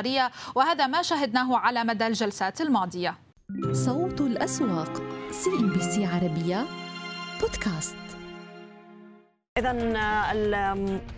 وهذا 0.56 0.88
ما 0.88 1.02
شهدناه 1.02 1.58
على 1.58 1.84
مدى 1.84 2.08
الجلسات 2.08 2.62
الماضية. 2.62 3.18
صوت 3.72 4.22
الأسواق 4.22 5.02
سي 5.32 5.50
ام 5.50 5.74
بي 5.74 5.80
سي 5.80 6.06
عربية 6.06 6.66
بودكاست. 7.42 8.07
إذا 9.58 9.72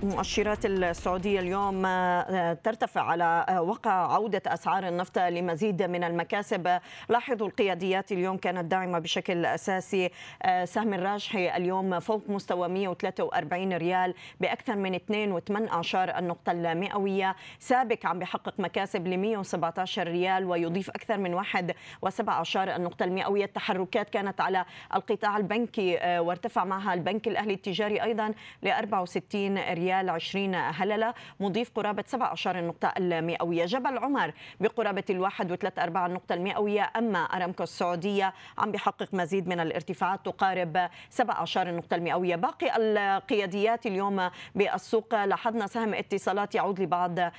المؤشرات 0.04 0.66
السعودية 0.66 1.40
اليوم 1.40 1.86
آه، 1.86 2.54
ترتفع 2.54 3.02
على 3.02 3.46
آه، 3.50 3.62
وقع 3.62 4.14
عودة 4.14 4.42
أسعار 4.48 4.88
النفط 4.88 5.20
لمزيد 5.20 5.84
من 5.84 6.04
المكاسب. 6.04 6.80
لاحظوا 7.10 7.48
القياديات 7.48 8.12
اليوم 8.12 8.38
كانت 8.38 8.66
داعمة 8.72 9.00
بشكل 9.00 9.46
أساسي. 9.46 10.10
آه، 10.44 10.66
سهم 10.66 10.94
الراجحي 10.94 11.58
اليوم 11.58 12.00
فوق 12.00 12.24
مستوى 12.30 12.68
143 12.68 13.74
ريال 13.74 14.14
بأكثر 14.40 14.76
من 14.76 14.96
2.8 14.96 16.20
النقطة 16.20 16.52
المئوية. 16.52 17.36
سابق 17.60 18.06
عم 18.06 18.20
بحقق 18.20 18.54
مكاسب 18.60 19.08
ل 19.08 19.18
117 19.18 20.08
ريال 20.08 20.46
ويضيف 20.46 20.90
أكثر 20.90 21.18
من 21.18 21.34
1.17 21.34 22.76
النقطة 22.76 23.04
المئوية. 23.04 23.46
التحركات 23.46 24.10
كانت 24.10 24.42
على 24.42 24.66
القطاع 24.96 25.38
البنكي 25.38 26.00
وارتفع 26.20 26.66
معها 26.66 26.94
البنك 26.94 27.28
الأهلي 27.28 27.54
التجاري 27.54 28.04
أيضا. 28.04 28.29
ل 28.64 28.68
64 28.68 29.58
ريال 29.58 30.10
20 30.10 30.56
هللة 30.56 31.14
مضيف 31.40 31.72
قرابة 31.76 32.04
17 32.08 32.60
النقطة 32.60 32.94
المئوية. 32.98 33.66
جبل 33.66 33.98
عمر 33.98 34.34
بقرابة 34.60 35.04
الواحد 35.10 35.52
وثلاث 35.52 35.80
أرباع 35.80 36.06
النقطة 36.06 36.34
المئوية. 36.34 36.92
أما 36.96 37.20
أرامكو 37.20 37.64
السعودية 37.64 38.34
عم 38.58 38.72
بحقق 38.72 39.14
مزيد 39.14 39.48
من 39.48 39.60
الارتفاعات 39.60 40.26
تقارب 40.26 40.90
17 41.10 41.70
النقطة 41.70 41.96
المئوية. 41.96 42.36
باقي 42.36 42.78
القياديات 42.78 43.86
اليوم 43.86 44.30
بالسوق 44.56 45.26
لاحظنا 45.26 45.68
سهم 45.68 45.94
اتصالات 45.94 46.56
يعود 46.56 46.80
لبعض 46.80 47.20
آه، 47.20 47.34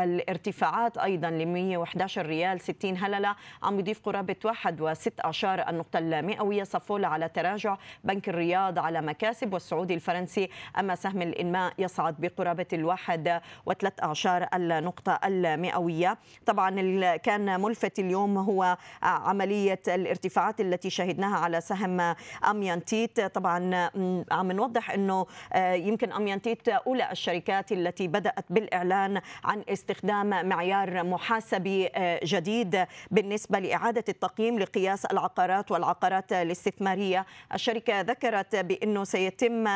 الارتفاعات. 0.00 0.98
أيضا 0.98 1.30
ل 1.30 1.46
111 1.46 2.26
ريال 2.26 2.60
60 2.60 2.96
هللة 2.96 3.36
عم 3.62 3.78
يضيف 3.78 4.00
قرابة 4.00 4.36
1.16 4.44 5.44
النقطة 5.44 5.98
المئوية. 5.98 6.62
صفولة 6.64 7.08
على 7.08 7.28
تراجع 7.28 7.76
بنك 8.04 8.28
الرياض 8.28 8.78
على 8.78 9.00
مكاسب 9.00 9.52
والسعودي 9.52 9.94
الفرنسي 9.94 10.15
الفرنسي 10.16 10.50
أما 10.78 10.94
سهم 10.94 11.22
الإنماء 11.22 11.72
يصعد 11.78 12.14
بقرابة 12.18 12.66
الواحد 12.72 13.40
وثلاث 13.66 13.92
أعشار 14.02 14.48
النقطة 14.54 15.20
المئوية. 15.24 16.18
طبعا 16.46 17.16
كان 17.16 17.60
ملفت 17.60 17.98
اليوم 17.98 18.38
هو 18.38 18.76
عملية 19.02 19.80
الارتفاعات 19.88 20.60
التي 20.60 20.90
شهدناها 20.90 21.36
على 21.36 21.60
سهم 21.60 22.14
أميانتيت. 22.50 23.20
طبعا 23.20 23.90
عم 24.30 24.52
نوضح 24.52 24.90
أنه 24.90 25.26
آه، 25.52 25.72
يمكن 25.72 26.12
أميانتيت 26.12 26.68
أولى 26.68 27.12
الشركات 27.12 27.72
التي 27.72 28.08
بدأت 28.08 28.44
بالإعلان 28.50 29.20
عن 29.44 29.64
استخدام 29.68 30.48
معيار 30.48 31.04
محاسبي 31.04 31.86
آه، 31.94 32.20
جديد 32.24 32.86
بالنسبة 33.10 33.58
لإعادة 33.58 34.04
التقييم 34.08 34.58
لقياس 34.58 35.04
العقارات 35.04 35.70
والعقارات 35.72 36.32
الاستثمارية. 36.32 37.26
الشركة 37.54 38.00
ذكرت 38.00 38.56
بأنه 38.56 39.04
سيتم 39.04 39.66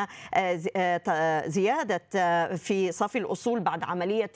زيادة 1.47 2.03
آه، 2.17 2.57
في 2.57 2.93
صافي 2.93 3.19
الأصول 3.19 3.61
بعد 3.61 3.85
عملية 3.85 4.27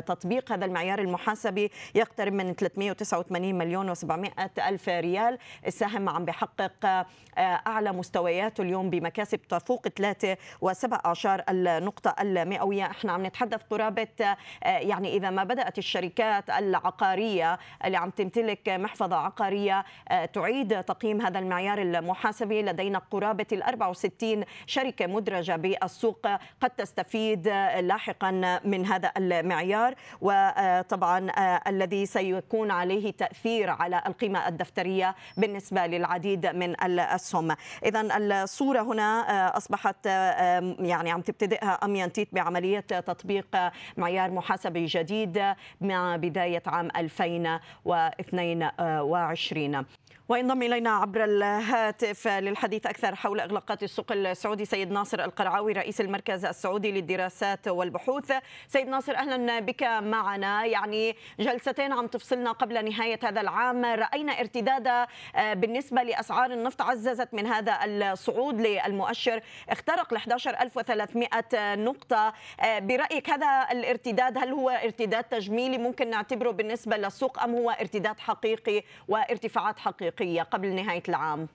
تطبيق 0.00 0.52
هذا 0.52 0.64
المعيار 0.64 0.98
المحاسبي 0.98 1.70
يقترب 1.94 2.32
من 2.32 2.54
389 2.54 3.54
مليون 3.54 3.94
و700 3.94 4.28
ألف 4.58 4.88
ريال. 4.88 5.38
السهم 5.66 6.08
عم 6.08 6.24
بحقق 6.24 7.06
أعلى 7.38 7.92
مستوياته 7.92 8.62
اليوم 8.62 8.90
بمكاسب 8.90 9.42
تفوق 9.42 9.88
3 9.88 10.36
و7 10.64 11.06
أعشار 11.06 11.44
النقطة 11.48 12.14
المئوية. 12.20 12.84
إحنا 12.84 13.12
عم 13.12 13.26
نتحدث 13.26 13.60
قرابة 13.70 14.36
يعني 14.62 15.16
إذا 15.16 15.30
ما 15.30 15.44
بدأت 15.44 15.78
الشركات 15.78 16.50
العقارية 16.50 17.58
اللي 17.84 17.96
عم 17.96 18.10
تمتلك 18.10 18.68
محفظة 18.68 19.16
عقارية 19.16 19.84
تعيد 20.32 20.84
تقييم 20.84 21.22
هذا 21.22 21.38
المعيار 21.38 21.82
المحاسبي. 21.82 22.62
لدينا 22.62 22.98
قرابة 23.10 23.46
ال 23.52 23.62
64 23.62 24.44
شركة 24.66 25.06
مدرجة 25.14 25.56
بالسوق 25.56 26.26
قد 26.60 26.70
تستفيد 26.70 27.48
لاحقا 27.80 28.60
من 28.64 28.86
هذا 28.86 29.12
المعيار. 29.16 29.94
وطبعا 30.20 31.30
الذي 31.68 32.06
سيكون 32.06 32.70
عليه 32.70 33.12
تأثير 33.12 33.70
على 33.70 34.02
القيمة 34.06 34.48
الدفترية 34.48 35.14
بالنسبة 35.36 35.86
للعديد 35.86 36.46
من 36.46 36.70
الأسهم 36.70 37.56
إذا 37.84 38.16
الصورة 38.16 38.82
هنا 38.82 39.20
أصبحت 39.56 40.06
يعني 40.06 41.10
عم 41.10 41.20
تبتدئها 41.20 41.78
أميانتيت 41.84 42.28
بعملية 42.32 42.80
تطبيق 42.80 43.56
معيار 43.96 44.30
محاسبي 44.30 44.86
جديد 44.86 45.54
مع 45.80 46.16
بداية 46.16 46.62
عام 46.66 46.88
2022 46.96 49.84
وينضم 50.28 50.62
إلينا 50.62 50.90
عبر 50.90 51.24
الهاتف 51.24 52.28
للحديث 52.28 52.86
أكثر 52.86 53.14
حول 53.14 53.40
إغلاقات 53.40 53.82
السوق 53.82 54.12
السعودي. 54.12 54.64
سيد 54.64 54.90
ناصر 54.90 55.24
القرعاوي 55.24 55.72
رئيس 55.72 56.00
المركز 56.00 56.44
السعودي 56.44 56.92
للدراسات 56.92 57.68
والبحوث. 57.68 58.32
سيد 58.68 58.88
ناصر 58.88 59.16
أهلا 59.16 59.60
بك 59.60 59.82
معنا. 59.82 60.64
يعني 60.64 61.16
جلستين 61.40 61.92
عم 61.92 62.06
تفصلنا 62.06 62.52
قبل 62.52 62.84
نهاية 62.84 63.18
هذا 63.24 63.40
العام. 63.40 63.84
رأينا 63.84 64.40
ارتداد 64.40 64.86
آه، 64.86 65.54
بالنسبة 65.54 66.02
لأسعار 66.02 66.50
النفط 66.50 66.82
عززت 66.82 67.34
من 67.34 67.46
هذا 67.46 67.78
الصعود 67.84 68.60
للمؤشر. 68.60 69.40
اخترق 69.68 70.14
ل 70.14 70.16
11300 70.16 71.74
نقطة. 71.74 72.32
آه، 72.60 72.78
برأيك 72.78 73.30
هذا 73.30 73.66
الارتداد 73.72 74.38
هل 74.38 74.48
هو 74.48 74.70
ارتداد 74.70 75.24
تجميلي 75.24 75.78
ممكن 75.78 76.10
نعتبره 76.10 76.50
بالنسبة 76.50 76.96
للسوق 76.96 77.42
أم 77.42 77.54
هو 77.54 77.70
ارتداد 77.70 78.18
حقيقي 78.18 78.82
وارتفاعات 79.08 79.78
حقيقية؟ 79.78 80.13
الحقيقية 80.14 80.42
قبل 80.42 80.74
نهاية 80.74 81.02
العام. 81.08 81.48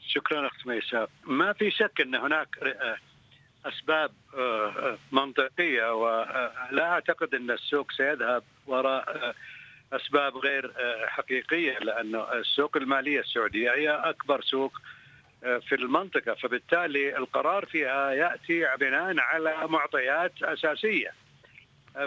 شكرا 0.00 0.46
أخت 0.46 0.66
ميساء 0.66 1.10
ما 1.24 1.52
في 1.52 1.70
شك 1.70 2.00
أن 2.00 2.14
هناك 2.14 2.48
آه، 2.58 2.96
أسباب 3.64 4.10
آه، 4.38 4.98
منطقية 5.12 5.94
ولا 5.94 6.84
أعتقد 6.84 7.34
أن 7.34 7.50
السوق 7.50 7.92
سيذهب 7.92 8.42
وراء 8.66 9.34
أسباب 9.92 10.36
غير 10.36 10.72
حقيقية 11.06 11.78
لأنه 11.78 12.32
السوق 12.32 12.76
المالية 12.76 13.20
السعودية 13.20 13.70
هي 13.70 13.90
أكبر 13.90 14.40
سوق 14.40 14.80
في 15.40 15.74
المنطقة. 15.74 16.34
فبالتالي 16.34 17.16
القرار 17.16 17.66
فيها 17.66 18.10
يأتي 18.10 18.76
بناء 18.80 19.18
على 19.18 19.68
معطيات 19.68 20.42
أساسية 20.42 21.12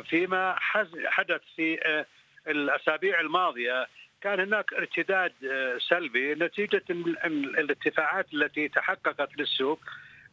فيما 0.09 0.55
حدث 1.05 1.41
في 1.55 2.05
الأسابيع 2.47 3.19
الماضية. 3.19 3.87
كان 4.21 4.39
هناك 4.39 4.73
ارتداد 4.73 5.33
سلبي 5.89 6.35
نتيجة 6.35 6.83
الارتفاعات 6.89 8.33
التي 8.33 8.67
تحققت 8.67 9.37
للسوق 9.37 9.79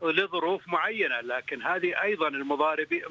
لظروف 0.03 0.69
معينة 0.69 1.21
لكن 1.21 1.63
هذه 1.63 2.03
أيضا 2.03 2.29
المضاربين 2.29 3.03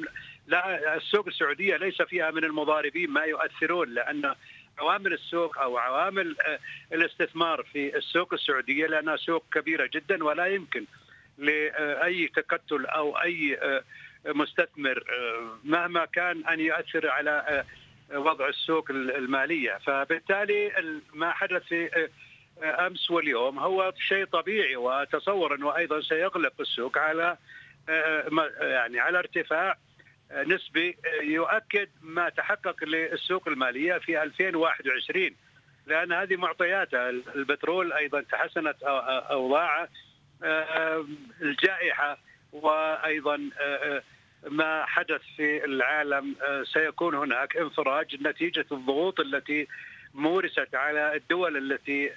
لا 0.47 0.95
السوق 0.95 1.27
السعودية 1.27 1.77
ليس 1.77 2.01
فيها 2.01 2.31
من 2.31 2.43
المضاربين 2.43 3.09
ما 3.09 3.23
يؤثرون 3.23 3.93
لأن 3.93 4.35
عوامل 4.79 5.13
السوق 5.13 5.57
أو 5.57 5.77
عوامل 5.77 6.35
الاستثمار 6.93 7.63
في 7.63 7.97
السوق 7.97 8.33
السعودية 8.33 8.87
لانها 8.87 9.15
سوق 9.15 9.43
كبيرة 9.53 9.89
جدا 9.93 10.23
ولا 10.23 10.45
يمكن 10.45 10.85
لأي 11.37 12.27
تكتل 12.27 12.85
أو 12.85 13.17
أي 13.21 13.59
مستثمر 14.25 15.03
مهما 15.63 16.05
كان 16.05 16.45
أن 16.45 16.59
يؤثر 16.59 17.09
على 17.09 17.63
وضع 18.13 18.47
السوق 18.47 18.91
المالية. 18.91 19.77
فبالتالي 19.85 20.71
ما 21.13 21.31
حدث 21.31 21.63
في 21.63 22.09
أمس 22.63 23.11
واليوم 23.11 23.59
هو 23.59 23.93
شيء 23.97 24.25
طبيعي 24.25 24.75
واتصور 24.75 25.55
أنه 25.55 25.77
أيضا 25.77 26.01
سيغلق 26.01 26.53
السوق 26.59 26.97
على 26.97 27.37
يعني 28.61 28.99
على 28.99 29.19
ارتفاع 29.19 29.77
نسبي 30.33 30.97
يؤكد 31.21 31.89
ما 32.01 32.29
تحقق 32.29 32.83
للسوق 32.83 33.47
المالية 33.47 33.97
في 33.97 34.23
2021 34.23 35.29
لأن 35.87 36.13
هذه 36.13 36.35
معطياتها 36.35 37.09
البترول 37.09 37.93
أيضا 37.93 38.21
تحسنت 38.21 38.75
اوضاعه 38.83 39.89
الجائحة 41.41 42.17
وأيضا 42.51 43.49
ما 44.49 44.85
حدث 44.85 45.21
في 45.37 45.65
العالم 45.65 46.35
سيكون 46.73 47.15
هناك 47.15 47.57
انفراج 47.57 48.27
نتيجة 48.27 48.65
الضغوط 48.71 49.19
التي 49.19 49.67
مورست 50.13 50.75
على 50.75 51.15
الدول 51.15 51.57
التي 51.57 52.11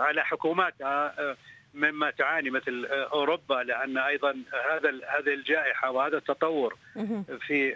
على 0.00 0.24
حكوماتها 0.24 1.36
مما 1.74 2.10
تعاني 2.10 2.50
مثل 2.50 2.86
أوروبا 2.90 3.54
لأن 3.54 3.98
أيضا 3.98 4.30
هذا 4.70 4.90
هذه 4.90 5.34
الجائحة 5.34 5.90
وهذا 5.90 6.16
التطور 6.16 6.76
في 7.46 7.74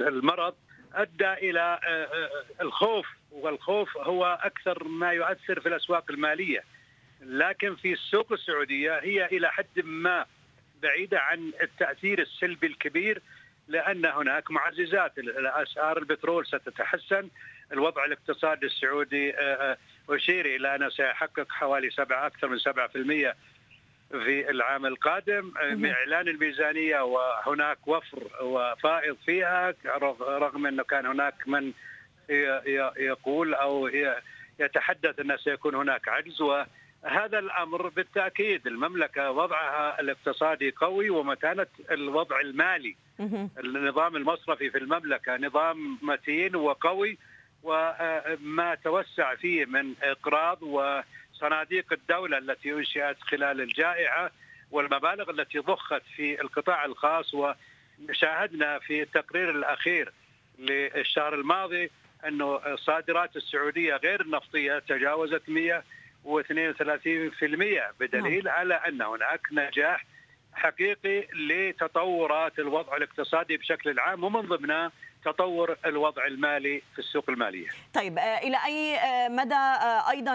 المرض 0.00 0.54
أدى 0.94 1.32
إلى 1.32 1.80
الخوف 2.60 3.06
والخوف 3.30 3.98
هو 3.98 4.38
أكثر 4.42 4.84
ما 4.84 5.12
يؤثر 5.12 5.60
في 5.60 5.68
الأسواق 5.68 6.10
المالية. 6.10 6.64
لكن 7.22 7.76
في 7.76 7.92
السوق 7.92 8.32
السعودية 8.32 8.98
هي 8.98 9.26
إلى 9.26 9.50
حد 9.50 9.80
ما 9.84 10.26
بعيدة 10.82 11.20
عن 11.20 11.52
التأثير 11.62 12.20
السلبي 12.20 12.66
الكبير 12.66 13.22
لأن 13.68 14.06
هناك 14.06 14.50
معززات. 14.50 15.12
اسعار 15.18 15.98
البترول 15.98 16.46
ستتحسن. 16.46 17.28
الوضع 17.72 18.04
الاقتصادي 18.04 18.66
السعودي 18.66 19.34
اشير 20.10 20.46
إلى 20.46 20.74
انه 20.74 20.88
سيحقق 20.88 21.52
حوالي 21.52 21.90
سبعة 21.90 22.26
أكثر 22.26 22.48
من 22.48 22.58
7% 22.58 23.34
في 24.10 24.50
العام 24.50 24.86
القادم. 24.86 25.52
إعلان 25.86 26.28
الميزانية 26.28 27.00
وهناك 27.00 27.88
وفر 27.88 28.30
وفائض 28.42 29.16
فيها 29.26 29.74
رغم 30.20 30.66
أنه 30.66 30.82
كان 30.82 31.06
هناك 31.06 31.34
من 31.46 31.72
يقول 32.96 33.54
أو 33.54 33.90
يتحدث 34.58 35.20
انه 35.20 35.36
سيكون 35.36 35.74
هناك 35.74 36.08
عجز 36.08 36.42
وهذا 37.04 37.38
الأمر 37.38 37.88
بالتأكيد. 37.88 38.66
المملكة 38.66 39.30
وضعها 39.30 40.00
الاقتصادي 40.00 40.70
قوي 40.70 41.10
ومتانة 41.10 41.66
الوضع 41.90 42.40
المالي. 42.40 42.96
النظام 43.58 44.16
المصرفي 44.16 44.70
في 44.70 44.78
المملكة 44.78 45.36
نظام 45.36 45.98
متين 46.02 46.56
وقوي 46.56 47.18
وما 47.62 48.74
توسع 48.84 49.34
فيه 49.34 49.64
من 49.64 49.94
إقراض 50.02 50.62
وصناديق 50.62 51.92
الدولة 51.92 52.38
التي 52.38 52.72
أنشئت 52.72 53.16
خلال 53.20 53.60
الجائحة 53.60 54.30
والمبالغ 54.70 55.30
التي 55.30 55.58
ضخت 55.58 56.02
في 56.16 56.40
القطاع 56.40 56.84
الخاص. 56.84 57.34
وشاهدنا 57.34 58.78
في 58.78 59.02
التقرير 59.02 59.50
الأخير 59.50 60.12
للشهر 60.58 61.34
الماضي 61.34 61.90
أنه 62.26 62.56
الصادرات 62.66 63.36
السعودية 63.36 63.96
غير 63.96 64.20
النفطية 64.20 64.78
تجاوزت 64.78 65.42
132% 65.48 65.82
بدليل 68.00 68.48
على 68.48 68.74
أن 68.74 69.02
هناك 69.02 69.40
نجاح 69.52 70.04
حقيقي 70.52 71.26
لتطورات 71.32 72.58
الوضع 72.58 72.96
الاقتصادي 72.96 73.56
بشكل 73.56 73.98
عام 73.98 74.24
ومن 74.24 74.40
ضمنها 74.40 74.92
تطور 75.24 75.76
الوضع 75.86 76.26
المالي 76.26 76.82
في 76.92 76.98
السوق 76.98 77.24
المالية. 77.30 77.68
طيب 77.94 78.18
إلى 78.18 78.56
أي 78.66 78.98
مدى 79.28 79.54
أيضا 80.10 80.34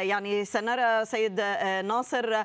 يعني 0.00 0.44
سنرى 0.44 1.04
سيد 1.04 1.40
ناصر 1.84 2.42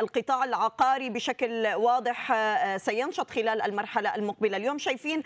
القطاع 0.00 0.44
العقاري 0.44 1.10
بشكل 1.10 1.66
واضح 1.66 2.32
سينشط 2.76 3.30
خلال 3.30 3.62
المرحلة 3.62 4.14
المقبلة، 4.14 4.56
اليوم 4.56 4.78
شايفين 4.78 5.22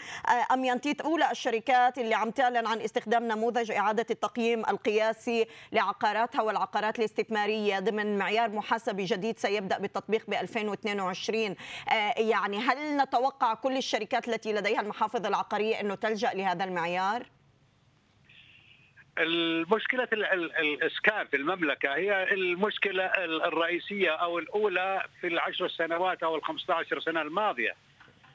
أميانتيت 0.53 1.01
أولى 1.01 1.31
الشركات 1.31 1.99
اللي 1.99 2.15
عم 2.15 2.31
تعلن 2.31 2.67
عن 2.67 2.81
استخدام 2.81 3.29
نموذج 3.29 3.71
إعادة 3.73 4.07
التقييم 4.11 4.61
القياسي 4.61 5.47
لعقاراتها 5.73 6.43
والعقارات 6.43 6.99
الاستثمارية 6.99 7.79
ضمن 7.79 8.19
معيار 8.19 8.51
محاسبي 8.51 9.05
جديد 9.05 9.39
سيبدأ 9.39 9.79
بالتطبيق 9.79 10.25
ب 10.29 10.35
2022 10.35 11.57
يعني 12.17 12.59
هل 12.59 12.97
نتوقع 12.97 13.55
كل 13.55 13.77
الشركات 13.77 14.29
التي 14.29 14.53
لديها 14.53 14.81
المحافظ 14.81 15.27
العقاريه 15.27 15.82
إنه 15.83 15.95
تلجأ 15.95 16.31
لهذا 16.35 16.65
المعيار؟ 16.65 17.27
المشكلة 19.19 20.09
الإسكان 20.13 21.27
في 21.27 21.37
المملكة 21.37 21.95
هي 21.95 22.33
المشكلة 22.33 23.05
الرئيسية 23.25 24.11
أو 24.11 24.39
الأولى 24.39 25.07
في 25.21 25.27
العشر 25.27 25.69
سنوات 25.69 26.23
أو 26.23 26.37
الخمسة 26.37 26.75
عشر 26.75 27.01
سنة 27.01 27.23
الماضية 27.23 27.75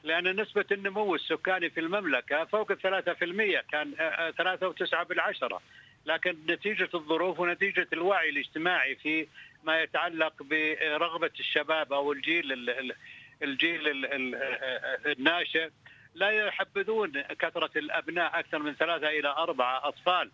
لأن 0.04 0.40
نسبة 0.40 0.64
النمو 0.72 1.14
السكاني 1.14 1.70
في 1.70 1.80
المملكة 1.80 2.44
فوق 2.44 2.70
الثلاثة 2.70 3.14
في 3.14 3.24
المية 3.24 3.64
كان 3.72 3.94
ثلاثة 4.38 4.68
وتسعة 4.68 5.04
بالعشرة 5.04 5.60
لكن 6.06 6.36
نتيجة 6.48 6.88
الظروف 6.94 7.40
ونتيجة 7.40 7.86
الوعي 7.92 8.28
الاجتماعي 8.28 8.94
في 8.94 9.26
ما 9.64 9.82
يتعلق 9.82 10.42
برغبة 10.42 11.30
الشباب 11.40 11.92
أو 11.92 12.12
الجيل 12.12 12.70
الجيل 13.42 14.06
الناشئ 15.06 15.70
لا 16.14 16.30
يحبذون 16.30 17.22
كثرة 17.22 17.70
الأبناء 17.76 18.38
أكثر 18.38 18.58
من 18.58 18.74
ثلاثة 18.74 19.08
إلى 19.08 19.28
أربعة 19.28 19.88
أطفال. 19.88 20.30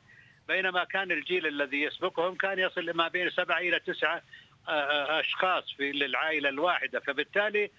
بينما 0.49 0.85
كان 0.85 1.13
الجيل 1.13 1.47
الذي 1.47 1.83
يسبقهم 1.83 2.35
كان 2.35 2.59
يصل 2.59 2.91
ما 2.91 3.09
بين 3.09 3.31
سبعة 3.31 3.59
إلى 3.59 3.81
تسعة 3.81 4.23
أشخاص 4.69 5.73
في 5.73 5.93
للعائلة 5.93 6.49
الواحدة. 6.49 7.01
فبالتالي 7.01 7.71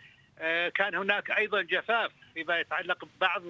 كان 0.76 0.96
هناك 0.96 1.32
أيضا 1.32 1.62
جفاف 1.62 2.12
فيما 2.34 2.60
يتعلق 2.60 3.06
ببعض 3.06 3.44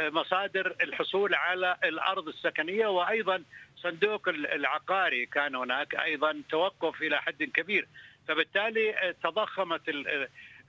مصادر 0.00 0.76
الحصول 0.82 1.34
على 1.34 1.76
الأرض 1.84 2.28
السكنية 2.28 2.86
وأيضا 2.86 3.42
صندوق 3.76 4.28
العقاري. 4.28 5.26
كان 5.26 5.54
هناك 5.54 5.94
أيضا 5.94 6.42
توقف 6.50 7.02
إلى 7.02 7.22
حد 7.22 7.42
كبير. 7.42 7.88
فبالتالي 8.28 9.14
تضخمت 9.22 9.82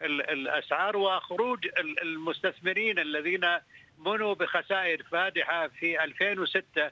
الأسعار 0.01 0.97
وخروج 0.97 1.67
المستثمرين 2.01 2.99
الذين 2.99 3.41
بنوا 3.97 4.33
بخسائر 4.33 5.03
فادحة 5.03 5.67
في 5.67 6.03
2006 6.03 6.91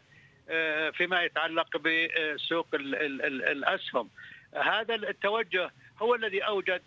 فيما 0.92 1.24
يتعلق 1.24 1.78
بسوق 1.78 2.68
الأسهم. 2.74 4.10
هذا 4.54 4.96
التوجه 4.96 5.72
هو 6.02 6.16
الذي 6.16 6.42
أوجد 6.42 6.82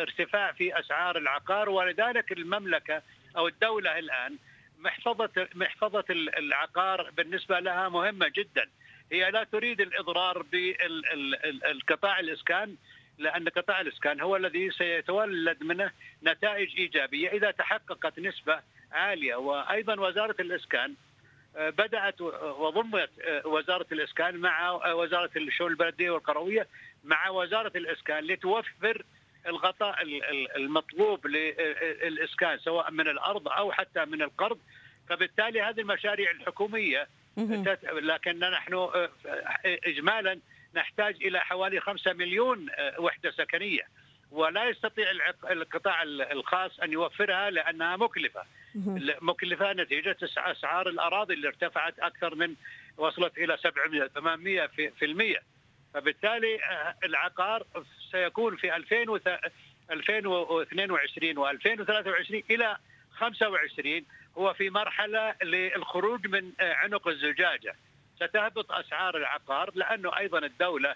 ارتفاع 0.00 0.52
في 0.52 0.80
أسعار 0.80 1.16
العقار 1.18 1.68
ولذلك 1.70 2.32
المملكة 2.32 3.02
أو 3.36 3.48
الدولة 3.48 3.98
الآن 3.98 4.36
محفظه 4.78 5.48
محفظة 5.54 6.04
العقار 6.10 7.10
بالنسبة 7.10 7.60
لها 7.60 7.88
مهمة 7.88 8.28
جدا. 8.28 8.70
هي 9.12 9.30
لا 9.30 9.44
تريد 9.44 9.80
الإضرار 9.80 10.42
بالقطاع 10.42 12.20
الإسكان 12.20 12.76
لأن 13.18 13.48
قطاع 13.48 13.80
الاسكان 13.80 14.20
هو 14.20 14.36
الذي 14.36 14.70
سيتولد 14.70 15.62
منه 15.62 15.90
نتائج 16.24 16.76
إيجابية. 16.76 17.28
إذا 17.28 17.50
تحققت 17.50 18.18
نسبة 18.18 18.60
عالية 18.92 19.34
وأيضا 19.34 20.00
وزارة 20.00 20.36
الإسكان 20.40 20.94
بدأت 21.56 22.20
وضمت 22.20 23.10
وزارة 23.44 23.86
الإسكان 23.92 24.36
مع 24.36 24.70
وزارة 24.92 25.30
الشؤون 25.36 25.70
البلدية 25.70 26.10
والقرويه 26.10 26.66
مع 27.04 27.28
وزارة 27.28 27.72
الإسكان 27.76 28.24
لتوفر 28.24 29.02
الغطاء 29.46 29.96
المطلوب 30.56 31.26
للإسكان 31.26 32.58
سواء 32.58 32.90
من 32.90 33.08
الأرض 33.08 33.48
أو 33.48 33.72
حتى 33.72 34.04
من 34.04 34.22
القرض 34.22 34.58
فبالتالي 35.08 35.62
هذه 35.62 35.80
المشاريع 35.80 36.30
الحكومية 36.30 37.08
لكن 37.92 38.38
نحن 38.38 38.88
اجمالا 39.64 40.38
نحتاج 40.76 41.16
إلى 41.24 41.40
حوالي 41.40 41.80
5 41.80 42.12
مليون 42.12 42.66
وحدة 42.98 43.30
سكنية. 43.30 43.82
ولا 44.30 44.64
يستطيع 44.64 45.10
القطاع 45.50 46.02
الخاص 46.02 46.80
أن 46.80 46.92
يوفرها 46.92 47.50
لأنها 47.50 47.96
مكلفة. 47.96 48.42
مكلفة 49.22 49.72
نتيجة 49.72 50.16
أسعار 50.38 50.88
الأراضي 50.88 51.34
اللي 51.34 51.48
ارتفعت 51.48 51.98
أكثر 51.98 52.34
من 52.34 52.54
وصلت 52.96 53.38
إلى 53.38 53.56
700 53.56 54.06
800 54.06 54.66
في 54.66 55.04
المية. 55.04 55.42
فبالتالي 55.94 56.64
آه، 56.64 56.94
العقار 57.04 57.66
سيكون 58.12 58.56
في 58.56 58.76
2022 58.76 61.36
و2023 61.36 62.42
إلى 62.50 62.76
25 63.10 64.04
هو 64.38 64.54
في 64.54 64.70
مرحلة 64.70 65.34
للخروج 65.42 66.26
من 66.26 66.52
آه، 66.60 66.74
عنق 66.74 67.08
الزجاجة. 67.08 67.76
ستهبط 68.16 68.72
أسعار 68.72 69.16
العقار 69.16 69.70
لأنه 69.74 70.18
أيضا 70.18 70.38
الدولة 70.38 70.94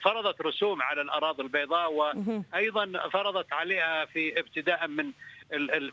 فرضت 0.00 0.40
رسوم 0.40 0.82
على 0.82 1.00
الأراضي 1.00 1.42
البيضاء 1.42 1.92
وأيضا 1.92 3.08
فرضت 3.08 3.52
عليها 3.52 4.04
في 4.04 4.40
ابتداء 4.40 4.86
من 4.86 5.12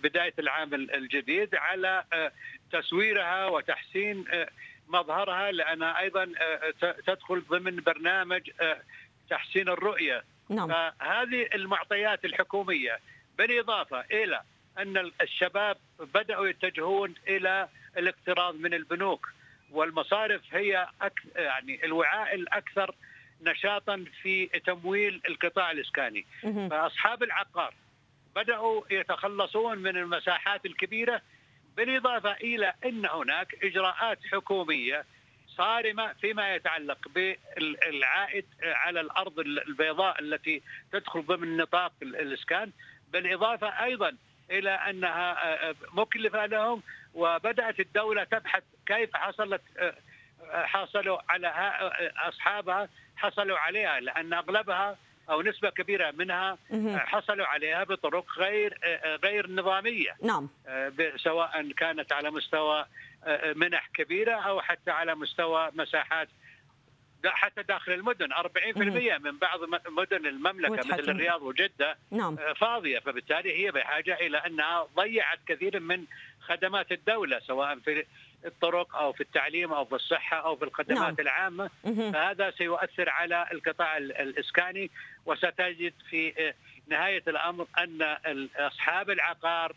بداية 0.03 0.33
العام 0.39 0.73
الجديد 0.73 1.55
على 1.55 2.03
آه، 2.13 2.31
تسويرها 2.71 3.45
وتحسين 3.47 4.25
آه، 4.31 4.49
مظهرها 4.87 5.51
لانها 5.51 5.99
أيضا 5.99 6.31
آه، 6.41 6.91
تدخل 7.07 7.43
ضمن 7.49 7.75
برنامج 7.75 8.41
تحسين 9.29 9.69
الرؤية. 9.69 10.23
نعم. 10.49 10.67
فهذه 10.67 11.49
المعطيات 11.53 12.25
الحكومية. 12.25 12.99
بالإضافة 13.37 14.01
إلى 14.11 14.41
أن 14.77 15.11
الشباب 15.21 15.77
بدأوا 15.99 16.47
يتجهون 16.47 17.13
إلى 17.27 17.67
الاقتراض 17.97 18.55
من 18.55 18.73
البنوك. 18.73 19.29
والمصارف 19.75 20.41
هي 20.51 20.87
يعني 21.35 21.85
الوعاء 21.85 22.35
الأكثر 22.35 22.95
نشاطا 23.41 24.05
في 24.21 24.45
تمويل 24.45 25.21
القطاع 25.29 25.71
الإسكاني. 25.71 26.25
فأصحاب 26.69 27.23
العقار 27.23 27.73
بدأوا 28.35 28.81
يتخلصون 28.91 29.77
من 29.77 29.97
المساحات 29.97 30.65
الكبيرة 30.65 31.21
بالإضافة 31.77 32.31
إلى 32.31 32.73
إن 32.85 33.05
هناك 33.05 33.55
إجراءات 33.63 34.19
حكومية 34.31 35.05
صارمة 35.47 36.13
فيما 36.13 36.55
يتعلق 36.55 36.97
بالعائد 37.07 38.45
على 38.61 39.01
الأرض 39.01 39.39
البيضاء 39.39 40.19
التي 40.21 40.61
تدخل 40.91 41.21
ضمن 41.21 41.57
نطاق 41.57 41.91
الإسكان 42.01 42.71
بالإضافة 43.13 43.67
أيضا 43.83 44.15
إلى 44.51 44.69
أنها 44.69 45.37
مكلفة 45.93 46.45
لهم 46.45 46.83
وبدأت 47.15 47.79
الدولة 47.79 48.23
تبحث 48.23 48.63
كيف 48.85 49.15
حصلت 49.15 49.61
حصلوا 50.51 51.17
على 51.29 51.47
أصحابها 52.17 52.89
حصلوا 53.15 53.57
عليها 53.57 53.99
لأن 53.99 54.33
أغلبها 54.33 54.97
أو 55.29 55.41
نسبة 55.41 55.69
كبيرة 55.69 56.11
منها 56.11 56.57
حصلوا 56.95 57.45
عليها 57.45 57.83
بطرق 57.83 58.25
غير 58.37 58.79
غير 59.23 59.51
نظامية. 59.51 60.15
نعم. 60.23 60.49
سواء 61.17 61.71
كانت 61.71 62.11
على 62.13 62.31
مستوى 62.31 62.85
منح 63.55 63.89
كبيرة 63.93 64.33
أو 64.33 64.61
حتى 64.61 64.91
على 64.91 65.15
مستوى 65.15 65.71
مساحات 65.73 66.27
حتى 67.25 67.63
داخل 67.63 67.91
المدن. 67.91 68.33
40% 68.33 69.17
من 69.17 69.37
بعض 69.37 69.59
مدن 69.87 70.25
المملكة 70.27 70.87
مثل 70.87 71.09
الرياض 71.09 71.41
وجدة 71.41 71.97
نعم. 72.11 72.35
فاضية. 72.35 72.99
فبالتالي 72.99 73.65
هي 73.65 73.71
بحاجة 73.71 74.13
إلى 74.13 74.37
أنها 74.37 74.87
ضيعت 74.95 75.39
كثير 75.47 75.79
من 75.79 76.05
خدمات 76.47 76.91
الدولة 76.91 77.39
سواء 77.39 77.79
في 77.79 78.05
الطرق 78.45 78.95
أو 78.95 79.13
في 79.13 79.21
التعليم 79.21 79.73
أو 79.73 79.85
في 79.85 79.95
الصحة 79.95 80.37
أو 80.37 80.55
في 80.55 80.65
الخدمات 80.65 80.99
نعم. 80.99 81.15
العامة 81.19 81.69
فهذا 82.13 82.51
سيؤثر 82.51 83.09
على 83.09 83.47
القطاع 83.51 83.97
الإسكاني 83.97 84.91
وستجد 85.25 85.93
في 86.09 86.53
نهاية 86.87 87.23
الأمر 87.27 87.67
أن 87.77 88.49
أصحاب 88.55 89.09
العقار 89.09 89.75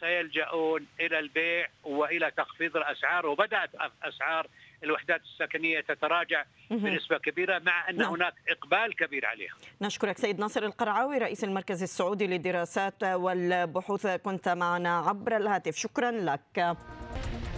سيلجؤون 0.00 0.86
إلى 1.00 1.18
البيع 1.18 1.68
وإلى 1.84 2.30
تخفيض 2.30 2.76
الأسعار 2.76 3.26
وبدأت 3.26 3.70
أسعار 4.02 4.46
الوحدات 4.84 5.20
السكنية 5.22 5.80
تتراجع 5.80 6.44
بنسبة 6.70 7.18
كبيرة 7.18 7.58
مع 7.58 7.90
أن 7.90 7.96
نعم. 7.96 8.12
هناك 8.12 8.34
إقبال 8.48 8.96
كبير 8.96 9.26
عليها. 9.26 9.54
نشكرك 9.82 10.18
سيد 10.18 10.40
ناصر 10.40 10.62
القرعاوي 10.62 11.18
رئيس 11.18 11.44
المركز 11.44 11.82
السعودي 11.82 12.26
للدراسات 12.26 13.04
والبحوث 13.04 14.06
كنت 14.06 14.48
معنا 14.48 14.98
عبر 14.98 15.36
الهاتف 15.36 15.76
شكرا 15.76 16.10
لك. 16.10 16.76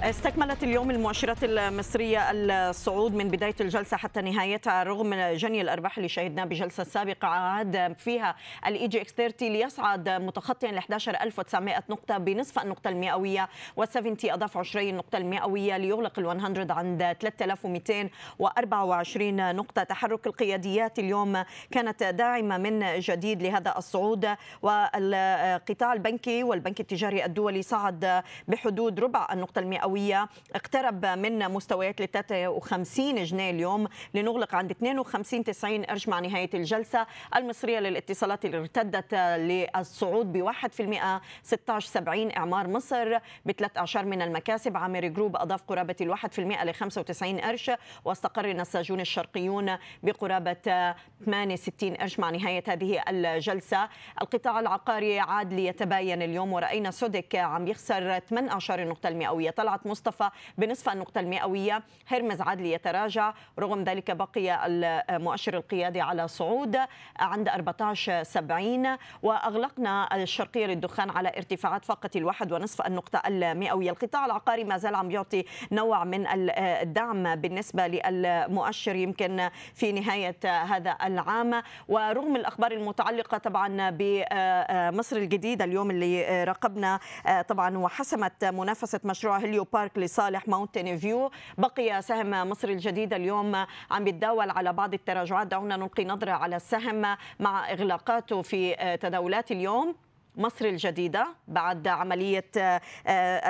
استكملت 0.02 0.62
اليوم 0.62 0.90
المؤشرات 0.90 1.36
المصرية 1.42 2.30
الصعود 2.30 3.14
من 3.14 3.28
بداية 3.28 3.54
الجلسة 3.60 3.96
حتى 3.96 4.20
نهايتها 4.20 4.82
رغم 4.82 5.14
جني 5.14 5.60
الأرباح 5.60 5.96
اللي 5.96 6.08
شهدناه 6.08 6.44
بجلسة 6.44 6.84
سابقة 6.84 7.28
عاد 7.28 7.96
فيها 7.98 8.36
ال 8.66 8.88
EGX 8.88 9.12
30 9.12 9.48
ليصعد 9.48 10.08
متخطيا 10.08 10.72
ل 10.72 10.78
11900 10.78 11.82
نقطة 11.90 12.18
بنصف 12.18 12.58
النقطة 12.58 12.88
المئوية 12.88 13.48
و70 13.80 14.16
أضاف 14.24 14.58
20 14.58 14.94
نقطة 14.94 15.18
المئوية 15.18 15.76
ليغلق 15.76 16.18
ال 16.18 16.24
100 16.24 16.72
عند 16.72 17.16
3224 17.20 19.56
نقطة. 19.56 19.82
تحرك 19.82 20.26
القياديات 20.26 20.98
اليوم 20.98 21.42
كانت 21.70 22.02
داعمة 22.02 22.58
من 22.58 23.00
جديد 23.00 23.42
لهذا 23.42 23.74
الصعود 23.78 24.28
والقطاع 24.62 25.92
البنكي 25.92 26.42
والبنك 26.42 26.80
التجاري 26.80 27.24
الدولي 27.24 27.62
صعد 27.62 28.22
بحدود 28.48 29.00
ربع 29.00 29.28
النقطة 29.32 29.58
المئوية 29.58 29.85
المئوية 29.86 30.28
اقترب 30.54 31.06
من 31.06 31.38
مستويات 31.48 32.00
ل 32.00 32.08
53 32.08 33.24
جنيه 33.24 33.50
اليوم 33.50 33.88
لنغلق 34.14 34.54
عند 34.54 34.70
52 34.70 35.44
90 35.44 35.84
قرش 35.84 36.08
مع 36.08 36.20
نهاية 36.20 36.50
الجلسة. 36.54 37.06
المصرية 37.36 37.78
للاتصالات 37.78 38.44
اللي 38.44 38.58
ارتدت 38.58 39.14
للصعود 39.14 40.32
ب 40.32 40.42
1% 40.42 41.20
16 41.42 41.88
70 41.88 42.32
إعمار 42.36 42.68
مصر 42.68 43.18
بثلاث 43.44 43.76
أعشار 43.78 44.04
من 44.04 44.22
المكاسب. 44.22 44.76
عامر 44.76 45.06
جروب 45.06 45.36
أضاف 45.36 45.62
قرابة 45.62 45.96
ال 46.00 46.10
1% 46.10 46.64
ل 46.64 46.74
95 46.74 47.40
قرش 47.40 47.70
واستقر 48.04 48.44
النساجون 48.44 49.00
الشرقيون 49.00 49.76
بقرابة 50.02 50.94
68 51.24 51.94
قرش 51.94 52.18
مع 52.18 52.30
نهاية 52.30 52.64
هذه 52.68 53.02
الجلسة. 53.08 53.88
القطاع 54.22 54.60
العقاري 54.60 55.20
عاد 55.20 55.52
ليتباين 55.52 56.22
اليوم 56.22 56.52
ورأينا 56.52 56.90
سودك 56.90 57.36
عم 57.36 57.68
يخسر 57.68 58.18
8 58.18 58.52
أعشار 58.52 58.82
النقطة 58.82 59.08
المئوية. 59.08 59.50
طلع 59.50 59.75
طلعت 59.76 59.86
مصطفى 59.86 60.30
بنصف 60.58 60.88
النقطة 60.88 61.20
المئوية. 61.20 61.82
هرمز 62.08 62.40
عدلي 62.40 62.72
يتراجع 62.72 63.34
رغم 63.58 63.84
ذلك 63.84 64.10
بقي 64.10 64.66
المؤشر 64.66 65.54
القيادي 65.54 66.00
على 66.00 66.28
صعود 66.28 66.78
عند 67.18 67.48
14.70 67.48 68.98
وأغلقنا 69.22 70.16
الشرقية 70.16 70.66
للدخان 70.66 71.10
على 71.10 71.28
ارتفاعات 71.28 71.84
فقط 71.84 72.16
الواحد 72.16 72.52
ونصف 72.52 72.86
النقطة 72.86 73.22
المئوية. 73.26 73.90
القطاع 73.90 74.26
العقاري 74.26 74.64
ما 74.64 74.78
زال 74.78 74.94
عم 74.94 75.10
يعطي 75.10 75.44
نوع 75.72 76.04
من 76.04 76.26
الدعم 76.58 77.34
بالنسبة 77.34 77.86
للمؤشر 77.86 78.96
يمكن 78.96 79.50
في 79.74 79.92
نهاية 79.92 80.36
هذا 80.44 80.96
العام. 81.04 81.62
ورغم 81.88 82.36
الأخبار 82.36 82.72
المتعلقة 82.72 83.38
طبعا 83.38 83.90
بمصر 83.90 85.16
الجديدة 85.16 85.64
اليوم 85.64 85.90
اللي 85.90 86.44
راقبنا 86.44 87.00
طبعا 87.48 87.78
وحسمت 87.78 88.44
منافسة 88.44 89.00
مشروع 89.04 89.38
هليو 89.38 89.64
بارك 89.72 89.98
لصالح 89.98 90.48
ماونتن 90.48 90.96
فيو 90.96 91.30
بقي 91.58 92.02
سهم 92.02 92.48
مصر 92.50 92.68
الجديد 92.68 93.14
اليوم 93.14 93.66
عم 93.90 94.06
يتداول 94.06 94.50
على 94.50 94.72
بعض 94.72 94.94
التراجعات. 94.94 95.46
دعونا 95.46 95.76
نلقي 95.76 96.04
نظرة 96.04 96.32
على 96.32 96.56
السهم 96.56 97.16
مع 97.40 97.72
إغلاقاته 97.72 98.42
في 98.42 98.74
تداولات 99.00 99.50
اليوم. 99.52 99.94
مصر 100.36 100.64
الجديدة 100.64 101.26
بعد 101.48 101.88
عملية 101.88 102.44
آه، 102.56 102.80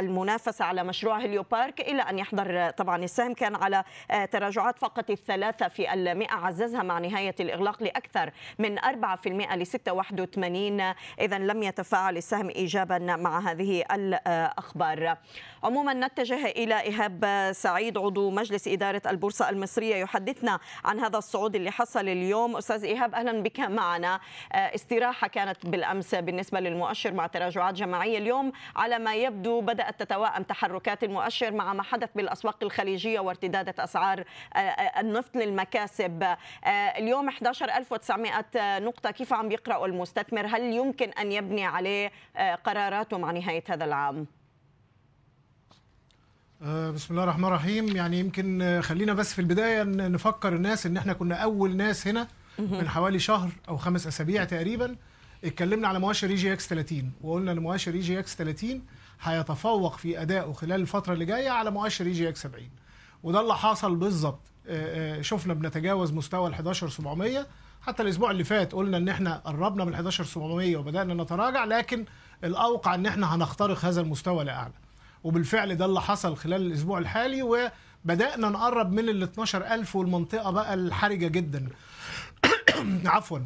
المنافسة 0.01 0.65
على 0.65 0.85
مشروع 0.85 1.19
هليو 1.19 1.43
بارك 1.43 1.81
إلى 1.81 2.03
أن 2.03 2.19
يحضر 2.19 2.71
طبعا 2.71 3.05
السهم 3.05 3.35
كان 3.35 3.55
على 3.55 3.85
آه، 4.11 4.25
تراجعات 4.25 4.79
فقط 4.79 5.11
الثلاثة 5.11 5.69
في 5.69 5.95
المئة 5.95 6.35
عززها 6.35 6.83
مع 6.83 6.99
نهاية 6.99 7.35
الإغلاق 7.41 7.83
لأكثر 7.83 8.31
من 8.59 8.79
4% 8.79 9.55
ل 9.55 9.67
681 9.67 10.81
إذا 11.21 11.39
لم 11.39 11.63
يتفاعل 11.63 12.17
السهم 12.17 12.49
إيجابا 12.49 12.99
مع 12.99 13.39
هذه 13.39 13.85
الأخبار. 13.93 15.17
عموما 15.65 15.95
نتجه 15.95 16.47
إلى 16.47 16.81
إيهاب 16.81 17.51
سعيد 17.53 17.99
عضو 17.99 18.31
مجلس 18.31 18.69
إدارة 18.69 19.03
البورصة 19.07 19.51
المصرية 19.51 19.97
يحدثنا 19.97 20.59
عن 20.85 21.01
هذا 21.01 21.19
الصعود 21.19 21.57
اللي 21.57 21.71
حصل 21.71 22.09
اليوم. 22.09 22.57
أستاذ 22.57 22.85
إيهاب 22.85 23.15
أهلا 23.15 23.43
بك 23.43 23.61
معنا. 23.61 24.21
آه، 24.53 24.75
استراحة 24.75 25.29
كانت 25.29 25.67
بالأمس 25.67 26.15
بالنسبة 26.15 26.61
لل 26.61 26.76
المؤشر 26.77 27.13
مع 27.13 27.27
تراجعات 27.27 27.75
جماعية 27.75 28.19
اليوم 28.19 28.53
على 28.77 28.99
ما 28.99 29.15
يبدو 29.15 29.61
بدأت 29.61 30.03
تتواءم 30.03 30.43
تحركات 30.43 31.05
المؤشر 31.05 31.53
مع 31.53 31.73
ما 31.73 31.83
حدث 31.83 32.09
بالأسواق 32.17 32.57
الخليجية 32.63 33.21
وارتدادة 33.21 33.85
أسعار 33.85 34.21
آه، 34.21 34.59
آه، 34.59 35.01
النفط 35.01 35.37
للمكاسب. 35.37 36.23
آه، 36.23 36.69
اليوم 36.69 37.29
11900 37.29 38.79
نقطة. 38.79 39.11
كيف 39.11 39.33
عم 39.33 39.53
يقرأوا 39.53 39.87
المستثمر؟ 39.87 40.47
هل 40.47 40.63
يمكن 40.63 41.09
أن 41.09 41.33
يبني 41.33 41.65
عليه 41.65 42.13
قراراته 42.65 43.19
مع 43.19 43.31
نهاية 43.31 43.65
هذا 43.69 43.85
العام؟ 43.85 44.27
بسم 46.95 47.07
الله 47.11 47.25
الرحمن 47.25 47.45
الرحيم. 47.45 47.97
يعني 47.97 48.21
يمكن 48.21 48.81
خلينا 48.83 49.15
بس 49.15 49.35
في 49.35 49.39
البداية 49.39 49.83
نفكر 49.83 50.49
الناس 50.49 50.87
إن 50.87 50.97
إحنا 50.97 51.13
كنا 51.13 51.35
أول 51.35 51.77
ناس 51.77 52.09
هنا 52.09 52.29
من 52.59 52.89
حوالي 52.89 53.19
شهر 53.19 53.51
أو 53.69 53.77
خمس 53.77 54.07
أسابيع 54.07 54.45
تقريبا. 54.45 54.97
اتكلمنا 55.47 55.89
على 55.89 55.99
مؤشر 55.99 56.31
EGX 56.31 56.69
30 56.69 57.13
وقلنا 57.23 57.53
إن 57.53 57.59
مؤشر 57.59 57.95
EGX 57.95 58.37
30 58.37 58.83
هيتفوق 59.23 59.97
في 59.97 60.23
ادائه 60.23 60.53
خلال 60.53 60.81
الفترة 60.81 61.13
اللي 61.15 61.25
جاية 61.25 61.51
على 61.51 61.71
مؤشر 61.71 62.07
EGX 62.07 62.43
70 62.43 62.69
وده 63.23 63.41
اللي 63.41 63.55
حصل 63.55 63.97
بالظبط. 63.97 64.41
آه، 64.69 65.19
آه، 65.19 65.23
شفنا 65.23 65.55
بنتجاوز 65.55 66.13
مستوى 66.13 66.49
ال 66.49 66.55
11700 66.55 67.47
حتى 67.83 68.03
الأسبوع 68.03 68.31
اللي 68.31 68.45
فات 68.45 68.73
قلنا 68.73 68.97
إن 68.97 69.09
إحنا 69.09 69.37
قربنا 69.37 69.85
من 69.85 69.95
11700 69.95 70.77
وبدأنا 70.77 71.15
نتراجع 71.23 71.65
لكن 71.65 72.05
الأوقع 72.45 72.95
إن 72.95 73.07
إحنا 73.07 73.35
هنخترق 73.35 73.85
هذا 73.85 74.01
المستوى 74.01 74.45
لأعلى. 74.45 74.73
وبالفعل 75.25 75.75
ده 75.77 75.85
اللي 75.85 76.01
حصل 76.01 76.37
خلال 76.37 76.67
الأسبوع 76.67 76.99
الحالي 76.99 77.43
وبدأنا 77.43 78.49
نقرب 78.49 78.93
من 78.93 79.09
ال 79.09 79.23
12000 79.23 79.97
والمنطقة 79.97 80.51
بقى 80.51 80.75
الحرجة 80.75 81.27
جدا. 81.27 81.69
عفوا. 83.15 83.39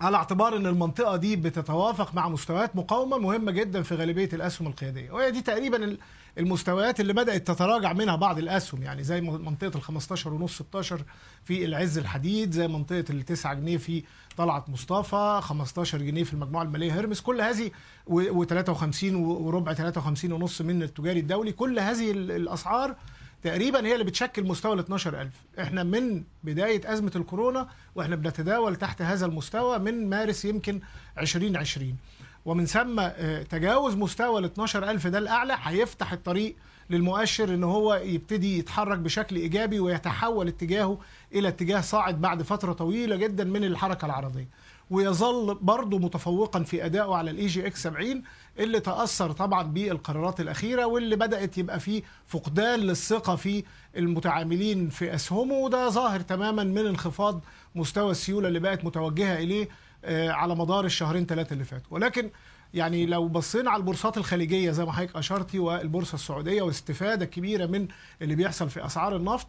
على 0.00 0.16
اعتبار 0.16 0.56
إن 0.56 0.66
المنطقة 0.66 1.16
دي 1.16 1.36
بتتوافق 1.36 2.14
مع 2.14 2.28
مستويات 2.28 2.76
مقاومة 2.76 3.18
مهمة 3.18 3.52
جدا 3.52 3.82
في 3.82 3.94
غالبية 3.94 4.28
الأسهم 4.32 4.68
القيادية. 4.68 5.10
وهي 5.10 5.30
دي 5.30 5.42
تقريبا 5.42 5.76
ال- 5.84 5.98
المستويات 6.38 7.00
اللي 7.00 7.12
بدأت 7.12 7.46
تتراجع 7.50 7.92
منها 7.92 8.16
بعض 8.16 8.38
الأسهم 8.38 8.82
يعني 8.82 9.02
زي 9.04 9.20
منطقة 9.20 9.76
ال 9.76 9.82
15 9.82 10.32
ونص 10.32 10.54
16 10.54 11.02
في 11.44 11.64
العز 11.64 11.98
الحديد 11.98 12.50
زي 12.52 12.68
منطقة 12.68 13.04
ال 13.10 13.24
9 13.24 13.54
جنيه 13.54 13.76
في 13.76 14.02
طلعت 14.36 14.68
مصطفى 14.70 15.40
15 15.42 15.98
جنيه 15.98 16.24
في 16.24 16.32
المجموعة 16.34 16.62
المالية 16.62 17.00
هرمس. 17.00 17.20
كل 17.20 17.40
هذه 17.40 17.70
و53 18.10 19.04
وربع 19.14 19.72
53 19.74 20.32
ونص 20.32 20.60
من 20.62 20.82
التجاري 20.82 21.20
الدولي. 21.20 21.52
كل 21.52 21.78
هذه 21.78 22.10
ال- 22.10 22.30
الأسعار 22.30 22.94
تقريبا 23.42 23.86
هي 23.86 23.92
اللي 23.92 24.04
بتشكل 24.04 24.44
مستوى 24.44 24.72
ال 24.74 24.78
12000 24.78 25.28
إحنا 25.60 25.82
من 25.82 26.22
بداية 26.44 26.92
أزمة 26.92 27.12
الكورونا 27.16 27.68
وإحنا 27.94 28.16
بنتداول 28.16 28.76
تحت 28.76 29.02
هذا 29.02 29.26
المستوى 29.26 29.78
من 29.78 30.10
مارس 30.10 30.44
يمكن 30.44 30.80
2020 31.18 31.96
ومن 32.44 32.66
ثم 32.66 33.00
آه، 33.00 33.42
تجاوز 33.42 33.94
مستوى 33.94 34.40
ال 34.40 34.44
12000 34.44 35.06
ده 35.06 35.18
الأعلى 35.18 35.56
هيفتح 35.62 36.12
الطريق 36.12 36.56
للمؤشر 36.90 37.54
إن 37.54 37.64
هو 37.64 37.94
يبتدي 37.94 38.58
يتحرك 38.58 38.98
بشكل 38.98 39.36
إيجابي 39.36 39.80
ويتحول 39.80 40.48
اتجاهه 40.48 40.98
إلى 41.34 41.48
اتجاه 41.48 41.80
صاعد 41.80 42.20
بعد 42.20 42.42
فترة 42.42 42.72
طويلة 42.72 43.16
جدا 43.16 43.44
من 43.44 43.64
الحركة 43.64 44.06
العرضية. 44.06 44.48
ويظل 44.90 45.54
برضه 45.54 45.98
متفوقا 45.98 46.62
في 46.62 46.84
أدائه 46.84 47.14
على 47.14 47.30
ال 47.30 47.46
EGX 47.46 47.82
70 47.82 48.22
اللي 48.58 48.80
تأثر 48.80 49.32
طبعا 49.32 49.62
بالقرارات 49.62 50.40
الأخيرة 50.40 50.84
واللي 50.86 51.16
بدأت 51.16 51.58
يبقى 51.58 51.80
فيه 51.80 52.02
فقدان 52.26 52.80
للثقة 52.80 53.36
في 53.36 53.64
المتعاملين 53.96 54.88
في 54.88 55.14
أسهمه 55.14 55.54
وده 55.54 55.88
ظاهر 55.88 56.20
تماما 56.20 56.64
من 56.64 56.86
انخفاض 56.86 57.40
مستوى 57.74 58.10
السيولة 58.10 58.48
اللي 58.48 58.60
بقت 58.60 58.84
متوجهة 58.84 59.38
إليه 59.38 59.68
آه، 60.04 60.30
على 60.30 60.54
مدار 60.56 60.84
الشهرين 60.84 61.26
ثلاثة 61.26 61.52
اللي 61.52 61.64
فاتوا. 61.64 61.86
ولكن 61.90 62.30
يعني 62.74 63.06
لو 63.06 63.28
بصينا 63.28 63.70
على 63.70 63.80
البورصات 63.80 64.16
الخليجية 64.16 64.70
زي 64.70 64.84
ما 64.84 64.92
حضرتك 64.92 65.16
أشرتي 65.16 65.58
والبورصة 65.58 66.14
السعودية 66.14 66.62
والاستفاده 66.62 67.24
الكبيره 67.24 67.66
من 67.66 67.88
اللي 68.22 68.34
بيحصل 68.34 68.70
في 68.70 68.86
أسعار 68.86 69.16
النفط 69.16 69.46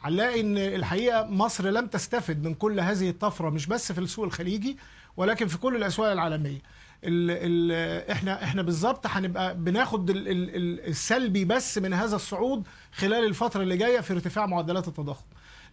هنلاقي 0.00 0.40
إن 0.40 0.58
الحقيقة 0.58 1.26
مصر 1.26 1.68
لم 1.70 1.86
تستفد 1.86 2.44
من 2.46 2.54
كل 2.54 2.80
هذه 2.80 3.10
الطفرة 3.10 3.50
مش 3.50 3.66
بس 3.66 3.92
في 3.92 3.98
السوق 4.00 4.24
الخليجي 4.24 4.76
ولكن 5.16 5.46
في 5.46 5.58
كل 5.58 5.76
الأسواق 5.76 6.10
العالمية. 6.12 6.58
ال 7.06 7.30
ال 7.30 8.10
إحنا 8.10 8.44
إحنا 8.44 8.62
بالظبط 8.62 9.06
هنبقى 9.06 9.54
بناخد 9.56 10.10
ال 10.10 10.28
ال 10.28 10.56
ال 10.56 10.86
السلبي 10.88 11.44
بس 11.44 11.78
من 11.78 11.92
هذا 11.94 12.16
الصعود 12.16 12.66
خلال 12.92 13.24
الفترة 13.24 13.62
اللي 13.62 13.76
جاية 13.76 14.00
في 14.00 14.12
ارتفاع 14.12 14.46
معدلات 14.46 14.88
التضخم. 14.88 15.24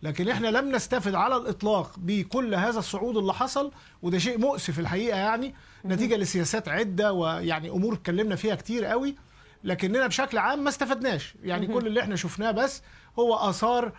لكن 0.04 0.30
إحنا 0.30 0.48
لم 0.48 0.76
نستفد 0.76 1.16
على 1.16 1.36
الإطلاق 1.38 1.92
بكل 1.98 2.56
هذا 2.56 2.80
الصعود 2.80 3.18
اللي 3.18 3.34
حصل 3.34 3.72
وده 4.02 4.18
شيء 4.18 4.38
مؤسف 4.38 4.80
الحقيقة 4.80 5.18
يعني 5.18 5.54
نتيجة 5.86 6.16
لسياسات 6.16 6.70
عدة 6.70 7.14
ويعني 7.14 7.70
أمور 7.70 7.94
اتكلمنا 7.94 8.36
فيها 8.36 8.56
كتير 8.56 8.86
قوي 8.86 9.16
لكننا 9.64 10.08
بشكل 10.08 10.38
عام 10.38 10.64
ما 10.64 10.70
استفدناش. 10.70 11.36
يعني 11.44 11.68
كل 11.68 11.88
اللي 11.88 12.02
إحنا 12.02 12.16
شفناه 12.16 12.52
بس 12.52 12.82
هو 13.20 13.36
آثار 13.36 13.92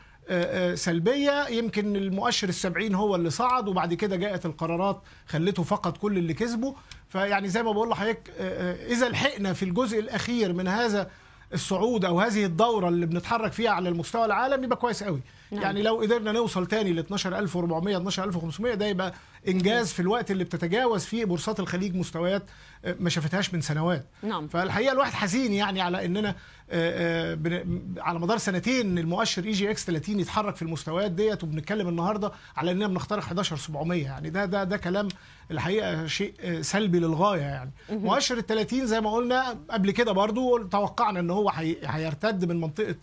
سلبية. 0.75 1.49
يمكن 1.49 1.97
المؤشر 1.97 2.49
السبعين 2.49 2.95
هو 2.95 3.15
اللي 3.17 3.31
صعد 3.31 3.69
وبعد 3.69 3.95
كده 3.95 4.17
جاءت 4.17 4.47
القرارات 4.47 5.03
خلته 5.27 5.63
فقد 5.63 5.97
كل 5.97 6.19
اللي 6.19 6.35
كسبه. 6.35 6.75
فيعني 7.09 7.49
زي 7.49 7.63
ما 7.63 7.73
بقول 7.73 7.89
لحضرتك 7.91 8.31
آه، 8.39 8.73
آه، 8.73 8.87
إذا 8.87 9.09
لحقنا 9.09 9.53
في 9.53 9.63
الجزء 9.65 9.99
الأخير 9.99 10.53
من 10.53 10.69
هذا 10.69 11.11
الصعود 11.55 12.05
أو 12.05 12.21
هذه 12.21 12.45
الدورة 12.45 12.89
اللي 12.89 13.07
بنتحرك 13.07 13.53
فيها 13.53 13.71
على 13.71 13.89
المستوى 13.89 14.25
العالمي 14.25 14.65
يبقى 14.65 14.77
كويس 14.77 15.03
قوي. 15.05 15.21
نعم. 15.51 15.63
يعني 15.63 15.83
لو 15.83 15.97
قدرنا 16.01 16.33
نوصل 16.33 16.67
تاني 16.67 16.93
ل 16.93 16.99
12400 16.99 17.97
12500 17.97 18.75
ده 18.75 18.87
يبقى 18.87 19.15
إنجاز 19.49 19.93
في 19.93 20.01
الوقت 20.01 20.31
اللي 20.31 20.45
بتتجاوز 20.45 21.05
فيه 21.05 21.25
بورصات 21.25 21.61
الخليج 21.61 21.97
مستويات 21.97 22.43
آه، 22.85 22.97
ما 23.01 23.11
شافتهاش 23.11 23.55
من 23.55 23.61
سنوات 23.61 24.07
نعم. 24.23 24.49
فالحقيقة 24.49 24.93
الواحد 24.93 25.13
حزين 25.13 25.53
يعني 25.53 25.81
على 25.81 26.05
إننا 26.05 26.29
آه، 26.71 27.35
آه، 27.35 27.65
على 27.99 28.19
مدار 28.19 28.39
سنتين 28.39 28.99
المؤشر 28.99 29.45
EGX 29.45 29.85
30 29.85 30.21
يتحرك 30.21 30.57
في 30.57 30.63
المستويات 30.63 31.11
ديت 31.11 31.45
وبنتكلم 31.45 31.89
النهارده 31.89 32.33
على 32.57 32.71
إننا 32.71 32.87
بنخترق 32.87 33.23
11700 33.25 34.03
يعني 34.05 34.31
ده 34.31 34.45
ده 34.45 34.65
ده 34.65 34.77
كلام 34.77 35.09
الحقيقة 35.51 36.07
شيء 36.07 36.35
سلبي 36.63 36.99
للغاية 36.99 37.41
يعني 37.41 37.71
مؤشر 37.91 38.39
ال 38.39 38.47
30 38.47 38.87
زي 38.87 39.01
ما 39.01 39.11
قلنا 39.13 39.59
قبل 39.71 39.91
كده 39.91 40.13
برضو 40.13 40.59
توقعنا 40.59 41.21
إن 41.21 41.31
هو 41.31 41.51
هي- 41.51 41.77
هيرتد 41.85 42.45
من 42.45 42.61
منطقة 42.61 42.95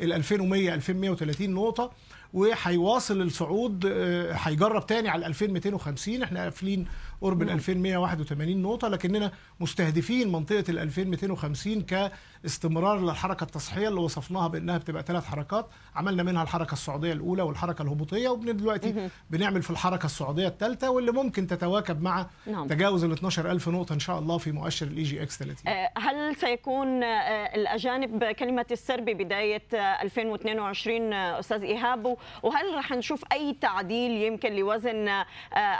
ال 0.00 0.12
2100 0.12 0.74
2130 0.74 1.50
نقطة 1.50 1.92
وهيواصل 2.32 3.22
الصعود 3.22 3.86
آه، 3.86 4.32
هيجرب 4.32 4.86
تاني 4.86 5.08
على 5.08 5.20
ال 5.20 5.24
2250 5.30 6.22
إحنا 6.22 6.42
قافلين 6.42 6.86
قرب 7.20 7.42
ال 7.42 7.50
2181 7.50 8.62
نقطة 8.62 8.88
لكننا 8.88 9.32
مستهدفين 9.60 10.32
منطقة 10.32 10.64
ال 10.68 10.78
2250 10.78 11.82
كاستمرار 11.82 13.00
للحركة 13.00 13.44
التصحيحية 13.44 13.88
اللي 13.88 14.00
وصفناها 14.00 14.48
بأنها 14.48 14.78
بتبقى 14.78 15.02
ثلاث 15.02 15.24
حركات. 15.24 15.66
عملنا 15.96 16.22
منها 16.22 16.42
الحركة 16.42 16.72
الصعوديه 16.72 17.12
الأولى 17.12 17.42
والحركة 17.42 17.82
الهبوطية 17.82 18.28
وبن 18.28 18.56
دلوقتي 18.56 19.08
بنعمل 19.30 19.62
في 19.62 19.70
الحركة 19.70 20.06
الصعوديه 20.06 20.48
الثالثة 20.48 20.90
واللي 20.90 21.12
ممكن 21.12 21.46
تتواكب 21.46 22.02
مع 22.02 22.26
نعم. 22.46 22.66
تجاوز 22.68 23.04
ال 23.04 23.12
12000 23.12 23.68
نقطة 23.68 23.92
إن 23.92 23.98
شاء 23.98 24.18
الله 24.18 24.38
في 24.38 24.52
مؤشر 24.52 24.86
ال 24.86 25.02
EGX 25.02 25.38
30 25.38 25.72
آه، 25.72 25.90
هل 25.98 26.36
سيكون 26.36 27.02
آه، 27.02 27.54
الأجانب 27.54 28.24
كلمة 28.24 28.66
السر 28.70 29.00
ببداية 29.00 29.62
آه، 29.74 30.02
2022 30.02 31.12
آه، 31.12 31.38
أستاذ 31.40 31.62
إيهاب؟ 31.62 32.16
وهل 32.42 32.74
رح 32.74 32.92
نشوف 32.92 33.24
أي 33.32 33.56
تعديل 33.60 34.10
يمكن 34.10 34.52
لوزن 34.52 35.08
آه، 35.08 35.26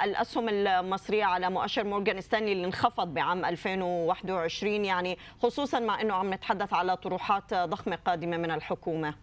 الأسهم 0.04 0.48
المصرية 0.48 1.24
على 1.30 1.50
مؤشر 1.50 1.84
مورغان 1.84 2.20
ستانلي 2.20 2.52
اللي 2.52 2.66
انخفض 2.66 3.14
بعام 3.14 3.44
2021 3.44 4.84
يعني 4.84 5.18
خصوصا 5.42 5.80
مع 5.80 6.00
أنه 6.00 6.14
عم 6.14 6.34
نتحدث 6.34 6.72
على 6.72 6.96
طروحات 6.96 7.54
ضخمة 7.54 7.96
قادمة 8.06 8.36
من 8.36 8.50
الحكومة. 8.50 9.14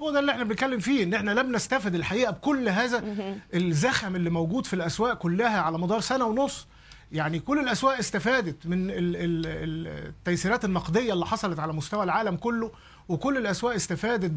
هو 0.00 0.10
ده 0.10 0.20
اللي 0.20 0.32
إحنا 0.32 0.44
بنتكلم 0.44 0.78
فيه 0.78 1.04
إن 1.04 1.14
إحنا 1.14 1.30
لم 1.30 1.52
نستفد 1.52 1.94
الحقيقة 1.94 2.30
بكل 2.32 2.68
هذا 2.68 3.04
الزخم 3.54 4.16
اللي 4.16 4.30
موجود 4.30 4.66
في 4.66 4.74
الأسواق 4.74 5.14
كلها 5.18 5.60
على 5.60 5.78
مدار 5.78 6.00
سنة 6.00 6.24
ونص. 6.26 6.66
يعني 7.12 7.38
كل 7.38 7.58
الأسواق 7.58 7.98
استفادت 7.98 8.66
من 8.66 8.90
ال- 8.90 8.96
ال- 9.16 9.16
ال- 9.46 10.06
التيسيرات 10.08 10.64
النقدية 10.64 11.12
اللي 11.12 11.26
حصلت 11.26 11.58
على 11.58 11.72
مستوى 11.72 12.04
العالم 12.04 12.36
كله 12.36 12.70
وكل 13.08 13.36
الأسواق 13.36 13.74
استفادت 13.74 14.30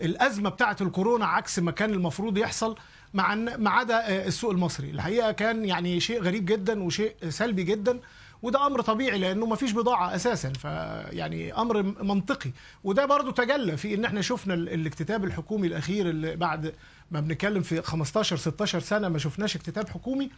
بالازمه 0.00 0.50
بتاعة 0.50 0.76
الكورونا 0.80 1.26
عكس 1.26 1.58
ما 1.58 1.70
كان 1.70 1.90
المفروض 1.94 2.38
يحصل. 2.38 2.76
مع 3.14 3.34
ما 3.34 3.70
عدا 3.70 3.94
آه، 4.08 4.26
السوق 4.26 4.50
المصري. 4.50 4.90
الحقيقة 4.90 5.32
كان 5.32 5.64
يعني 5.64 6.00
شيء 6.00 6.22
غريب 6.22 6.44
جدا 6.46 6.82
وشيء 6.82 7.14
سلبي 7.28 7.62
جدا 7.62 7.98
وده 8.42 8.66
أمر 8.66 8.80
طبيعي 8.80 9.18
لأنه 9.18 9.46
ما 9.46 9.56
فيش 9.56 9.72
بضاعة 9.72 10.14
أساسا. 10.14 10.52
فيعني 10.52 11.52
أمر 11.54 11.82
منطقي. 11.82 12.50
وده 12.84 13.06
برضو 13.06 13.30
تجلى 13.30 13.76
في 13.76 13.94
إن 13.94 14.04
إحنا 14.04 14.20
شفنا 14.20 14.54
ال- 14.54 14.68
الاكتتاب 14.68 15.24
الحكومي 15.24 15.66
الأخير 15.66 16.08
اللي 16.10 16.36
بعد 16.36 16.74
ما 17.10 17.20
بنتكلم 17.20 17.62
في 17.62 17.82
15 17.82 18.36
16 18.36 18.80
سنة 18.80 19.08
ما 19.08 19.18
شفناش 19.18 19.56
اكتتاب 19.56 19.88
حكومي. 19.88 20.30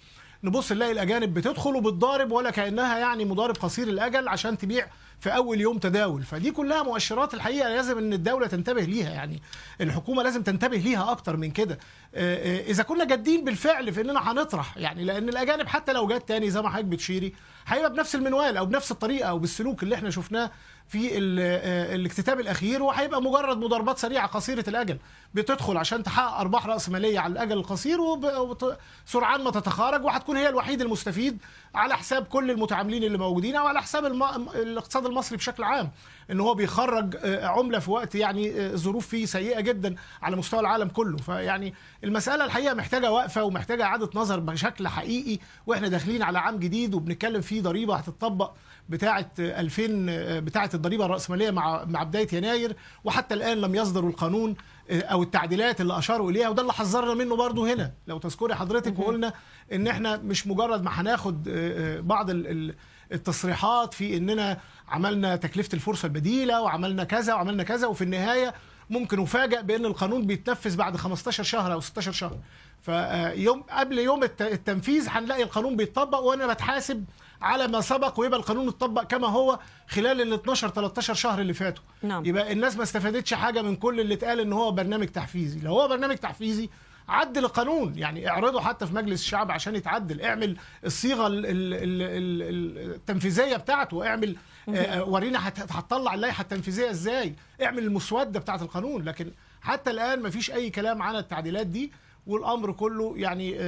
نبص 0.45 0.73
نلاقي 0.73 0.93
الأجانب 0.93 1.35
بتدخل 1.35 1.77
وبتضارب 1.77 2.33
ولا 2.33 2.51
كأنها 2.51 2.99
يعني 2.99 3.25
مضارب 3.25 3.57
قصير 3.57 3.89
الأجل 3.89 4.29
عشان 4.29 4.59
تبيع 4.59 4.87
في 5.19 5.37
أول 5.37 5.61
يوم 5.61 5.79
تداول. 5.79 6.23
فدي 6.23 6.51
كلها 6.51 6.83
مؤشرات 6.83 7.35
الحقيقة 7.35 7.69
لازم 7.69 7.99
إن 7.99 8.13
الدولة 8.13 8.47
تنتبه 8.47 8.83
ليها 8.83 9.11
يعني. 9.11 9.43
الحكومة 9.81 10.23
لازم 10.23 10.43
تنتبه 10.43 10.77
ليها 10.77 11.11
أكتر 11.11 11.37
من 11.37 11.51
كده. 11.51 11.79
آه، 12.15 12.59
آه، 12.59 12.71
إذا 12.71 12.83
كنا 12.83 13.05
جادين 13.05 13.45
بالفعل 13.45 13.93
في 13.93 14.01
إننا 14.01 14.33
هنطرح 14.33 14.77
يعني 14.77 15.05
لأن 15.05 15.29
الأجانب 15.29 15.67
حتى 15.69 15.93
لو 15.93 16.07
جت 16.07 16.29
تاني 16.29 16.51
زي 16.51 16.63
ما 16.63 16.69
حضرتك 16.69 16.85
بتشيري 16.85 17.33
هيبقى 17.67 17.93
بنفس 17.93 18.15
المنوال 18.15 18.57
أو 18.57 18.67
بنفس 18.67 18.91
الطريقة 18.91 19.29
أو 19.29 19.39
بالسلوك 19.39 19.83
اللي 19.83 19.95
إحنا 19.95 20.11
شفناه 20.11 20.51
في 20.91 21.09
آه، 21.41 21.95
الاكتتاب 21.95 22.41
الأخير 22.41 22.83
وهيبقى 22.83 23.23
مجرد 23.23 23.59
مضاربات 23.59 23.99
سريعة 23.99 24.27
قصيرة 24.27 24.65
الأجل. 24.69 24.99
بتدخل 25.35 25.77
عشان 25.77 26.03
تحقق 26.03 26.39
أرباح 26.41 26.67
رأس 26.67 26.89
مالية 26.89 27.19
على 27.19 27.33
الأجل 27.33 27.53
القصير 27.59 27.99
وسرعان 28.01 29.45
ما 29.45 29.51
تتخارج 29.51 30.05
وهتكون 30.05 30.37
هي 30.37 30.49
الوحيد 30.49 30.81
المستفيد 30.81 31.39
على 31.75 31.97
حساب 31.97 32.25
كل 32.25 32.51
المتعاملين 32.51 33.05
اللي 33.05 33.19
موجودين 33.19 33.57
أو 33.57 33.67
على 33.67 33.83
حساب 33.83 34.05
الم... 34.05 34.23
الاقتصاد 34.55 35.07
المصري 35.07 35.37
بشكل 35.37 35.63
عام. 35.63 35.91
إن 36.31 36.41
هو 36.41 36.55
بيخرج 36.55 37.17
آه، 37.23 37.47
عملة 37.47 37.79
في 37.79 37.91
وقت 37.91 38.15
يعني 38.15 38.61
آه، 38.61 38.75
ظروف 38.77 39.07
فيه 39.07 39.27
سيئة 39.27 39.61
جدا 39.61 39.95
على 40.23 40.37
مستوى 40.37 40.61
العالم 40.61 40.89
كله. 40.89 41.17
فيعني 41.17 41.75
المسألة 42.05 42.45
الحقيقة 42.45 42.75
محتاجة 42.75 43.13
وقفة 43.13 43.45
ومحتاجة 43.45 43.83
إعادة 43.85 44.11
نظر 44.15 44.41
بشكل 44.41 44.89
حقيقي 44.89 45.39
وإحنا 45.67 45.89
داخلين 45.89 46.23
على 46.23 46.39
عام 46.39 46.57
جديد 46.59 46.95
وبنتكلم 46.95 47.41
فيه 47.41 47.63
ضريبة 47.63 47.97
هتطبق 47.97 48.53
بتاعه 48.91 49.31
2000 49.39 50.41
بتاعه 50.41 50.71
الضريبة 50.75 51.05
الرأسمالية 51.05 51.51
مع 51.51 51.85
مع 51.85 52.03
بداية 52.03 52.29
يناير 52.33 52.77
وحتى 53.05 53.35
الآن 53.35 53.59
لم 53.59 53.75
يصدروا 53.75 54.11
القانون 54.11 54.55
أو 54.91 55.23
التعديلات 55.23 55.81
اللي 55.81 55.99
أشاروا 55.99 56.31
إليها 56.31 56.49
وده 56.49 56.63
اللي 56.63 56.73
حذرنا 56.73 57.15
منه 57.15 57.37
برضو 57.37 57.67
هنا. 57.67 57.93
لو 58.07 58.19
تذكري 58.19 58.55
حضرتك 58.55 58.99
وقلنا 58.99 59.33
إن 59.73 59.87
إحنا 59.87 60.17
مش 60.17 60.47
مجرد 60.47 60.83
ما 60.83 61.01
هناخد 61.01 61.49
آه، 61.49 61.99
آه، 61.99 62.01
بعض 62.01 62.31
ال- 62.31 62.47
ال- 62.47 62.75
التصريحات 63.13 63.95
في 63.95 64.17
إننا 64.17 64.59
عملنا 64.89 65.37
تكلفة 65.37 65.69
الفرصة 65.75 66.07
البديلة 66.07 66.63
وعملنا 66.63 67.05
كذا 67.05 67.35
وعملنا 67.35 67.63
كذا 67.63 67.87
وفي 67.87 68.05
النهاية 68.05 68.55
ممكن 68.91 69.21
نفاجئ 69.21 69.63
بأن 69.63 69.85
القانون 69.85 70.27
بيتنفذ 70.27 70.77
بعد 70.77 70.97
15 70.97 71.43
شهر 71.45 71.73
أو 71.73 71.81
16 71.81 72.13
شهر. 72.13 72.37
فيوم 72.83 73.63
قبل 73.63 73.99
يوم 73.99 74.23
الت- 74.25 74.43
التنفيذ 74.43 75.07
هنلاقي 75.09 75.43
القانون 75.43 75.77
بيتطبق 75.77 76.19
وأنا 76.19 76.47
بتحاسب 76.47 77.05
على 77.43 77.69
ما 77.69 77.81
سبق 77.81 78.21
ويبقى 78.21 78.39
القانون 78.41 78.69
اتطبق 78.69 79.03
كما 79.05 79.29
هو 79.29 79.59
خلال 79.89 80.21
ال 80.21 80.33
12 80.33 80.69
13 80.69 81.15
شهر 81.15 81.41
اللي 81.41 81.55
فاتوا. 81.55 81.85
نعم. 82.03 82.25
يبقى 82.25 82.53
الناس 82.53 82.77
ما 82.77 82.83
استفادتش 82.83 83.35
حاجة 83.35 83.63
من 83.63 83.77
كل 83.77 84.01
اللي 84.01 84.15
اتقال 84.15 84.41
إن 84.41 84.53
هو 84.53 84.73
برنامج 84.73 85.07
تحفيزي. 85.09 85.61
لو 85.61 85.81
هو 85.81 85.89
برنامج 85.89 86.17
تحفيزي 86.17 86.69
عدل 87.09 87.45
القانون. 87.45 87.99
يعني 87.99 88.29
اعرضه 88.31 88.61
حتى 88.61 88.87
في 88.87 88.95
مجلس 88.95 89.21
الشعب 89.23 89.51
عشان 89.51 89.75
يتعدل. 89.77 90.21
اعمل 90.23 90.57
الصيغة 90.85 91.27
ال- 91.27 91.47
ال- 91.47 91.75
ال- 91.75 92.43
ال- 92.43 92.95
التنفيذية 92.95 93.57
بتاعته 93.57 94.07
اعمل 94.07 94.37
آه، 94.69 95.05
ورينا 95.05 95.49
هت- 95.49 95.73
هتطلع 95.73 96.15
اللائحة 96.15 96.43
التنفيذية 96.43 96.91
إزاي. 96.91 97.35
اعمل 97.63 97.79
المسودة 97.85 98.41
بتاعة 98.41 98.63
القانون. 98.63 99.03
لكن 99.05 99.31
حتى 99.63 99.91
الآن 99.91 100.21
ما 100.23 100.31
فيش 100.31 100.51
أي 100.51 100.71
كلام 100.71 101.03
عن 101.03 101.17
التعديلات 101.17 101.67
دي 101.67 101.93
والأمر 102.27 102.73
كله 102.73 103.15
يعني 103.17 103.55
آه، 103.57 103.61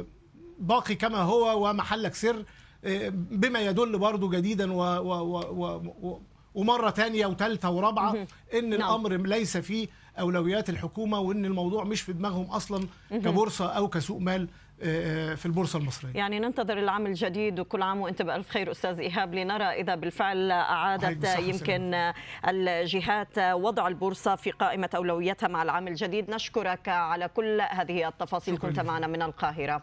آه، 0.00 0.04
باقي 0.58 0.94
كما 0.94 1.18
هو 1.18 1.68
ومحلك 1.70 2.14
سر. 2.14 2.36
آه، 2.40 2.44
بما 3.30 3.60
يدل 3.60 3.98
برضه 3.98 4.30
جديدا 4.30 4.72
و 4.72 4.78
و 4.78 5.12
و 5.12 5.40
و 5.52 5.92
و 6.02 6.20
ومرة 6.54 6.90
تانية 6.90 7.26
وثالثه 7.26 7.70
ورابعة 7.70 8.26
إن 8.54 8.68
نعم. 8.68 8.72
الأمر 8.72 9.16
ليس 9.16 9.56
في 9.56 9.88
أولويات 10.20 10.70
الحكومة 10.70 11.20
وإن 11.20 11.44
الموضوع 11.44 11.84
مش 11.84 12.00
في 12.00 12.12
دماغهم 12.12 12.44
أصلا 12.44 12.86
كبورصة 13.10 13.66
أو 13.66 13.88
كسوق 13.88 14.20
مال 14.20 14.48
آه، 14.84 15.34
في 15.34 15.46
البورصة 15.46 15.78
المصرية. 15.78 16.12
يعني 16.14 16.38
ننتظر 16.38 16.78
العام 16.78 17.06
الجديد 17.06 17.60
وكل 17.60 17.82
عام 17.82 18.00
وأنت 18.00 18.22
بألف 18.22 18.50
خير 18.50 18.70
أستاذ 18.70 18.98
إيهاب 19.00 19.34
لنرى 19.34 19.64
إذا 19.64 19.94
بالفعل 19.94 20.50
أعادت 20.50 21.38
يمكن 21.38 22.12
الجهات 22.48 23.38
وضع 23.38 23.88
البورصة 23.88 24.34
في 24.34 24.50
قائمة 24.50 24.90
اولوياتها 24.94 25.48
مع 25.48 25.62
العام 25.62 25.88
الجديد. 25.88 26.30
نشكرك 26.30 26.88
على 26.88 27.28
كل 27.28 27.60
هذه 27.60 28.08
التفاصيل 28.08 28.58
كنت. 28.58 28.80
معنا 28.80 29.06
من 29.06 29.22
القاهرة. 29.22 29.82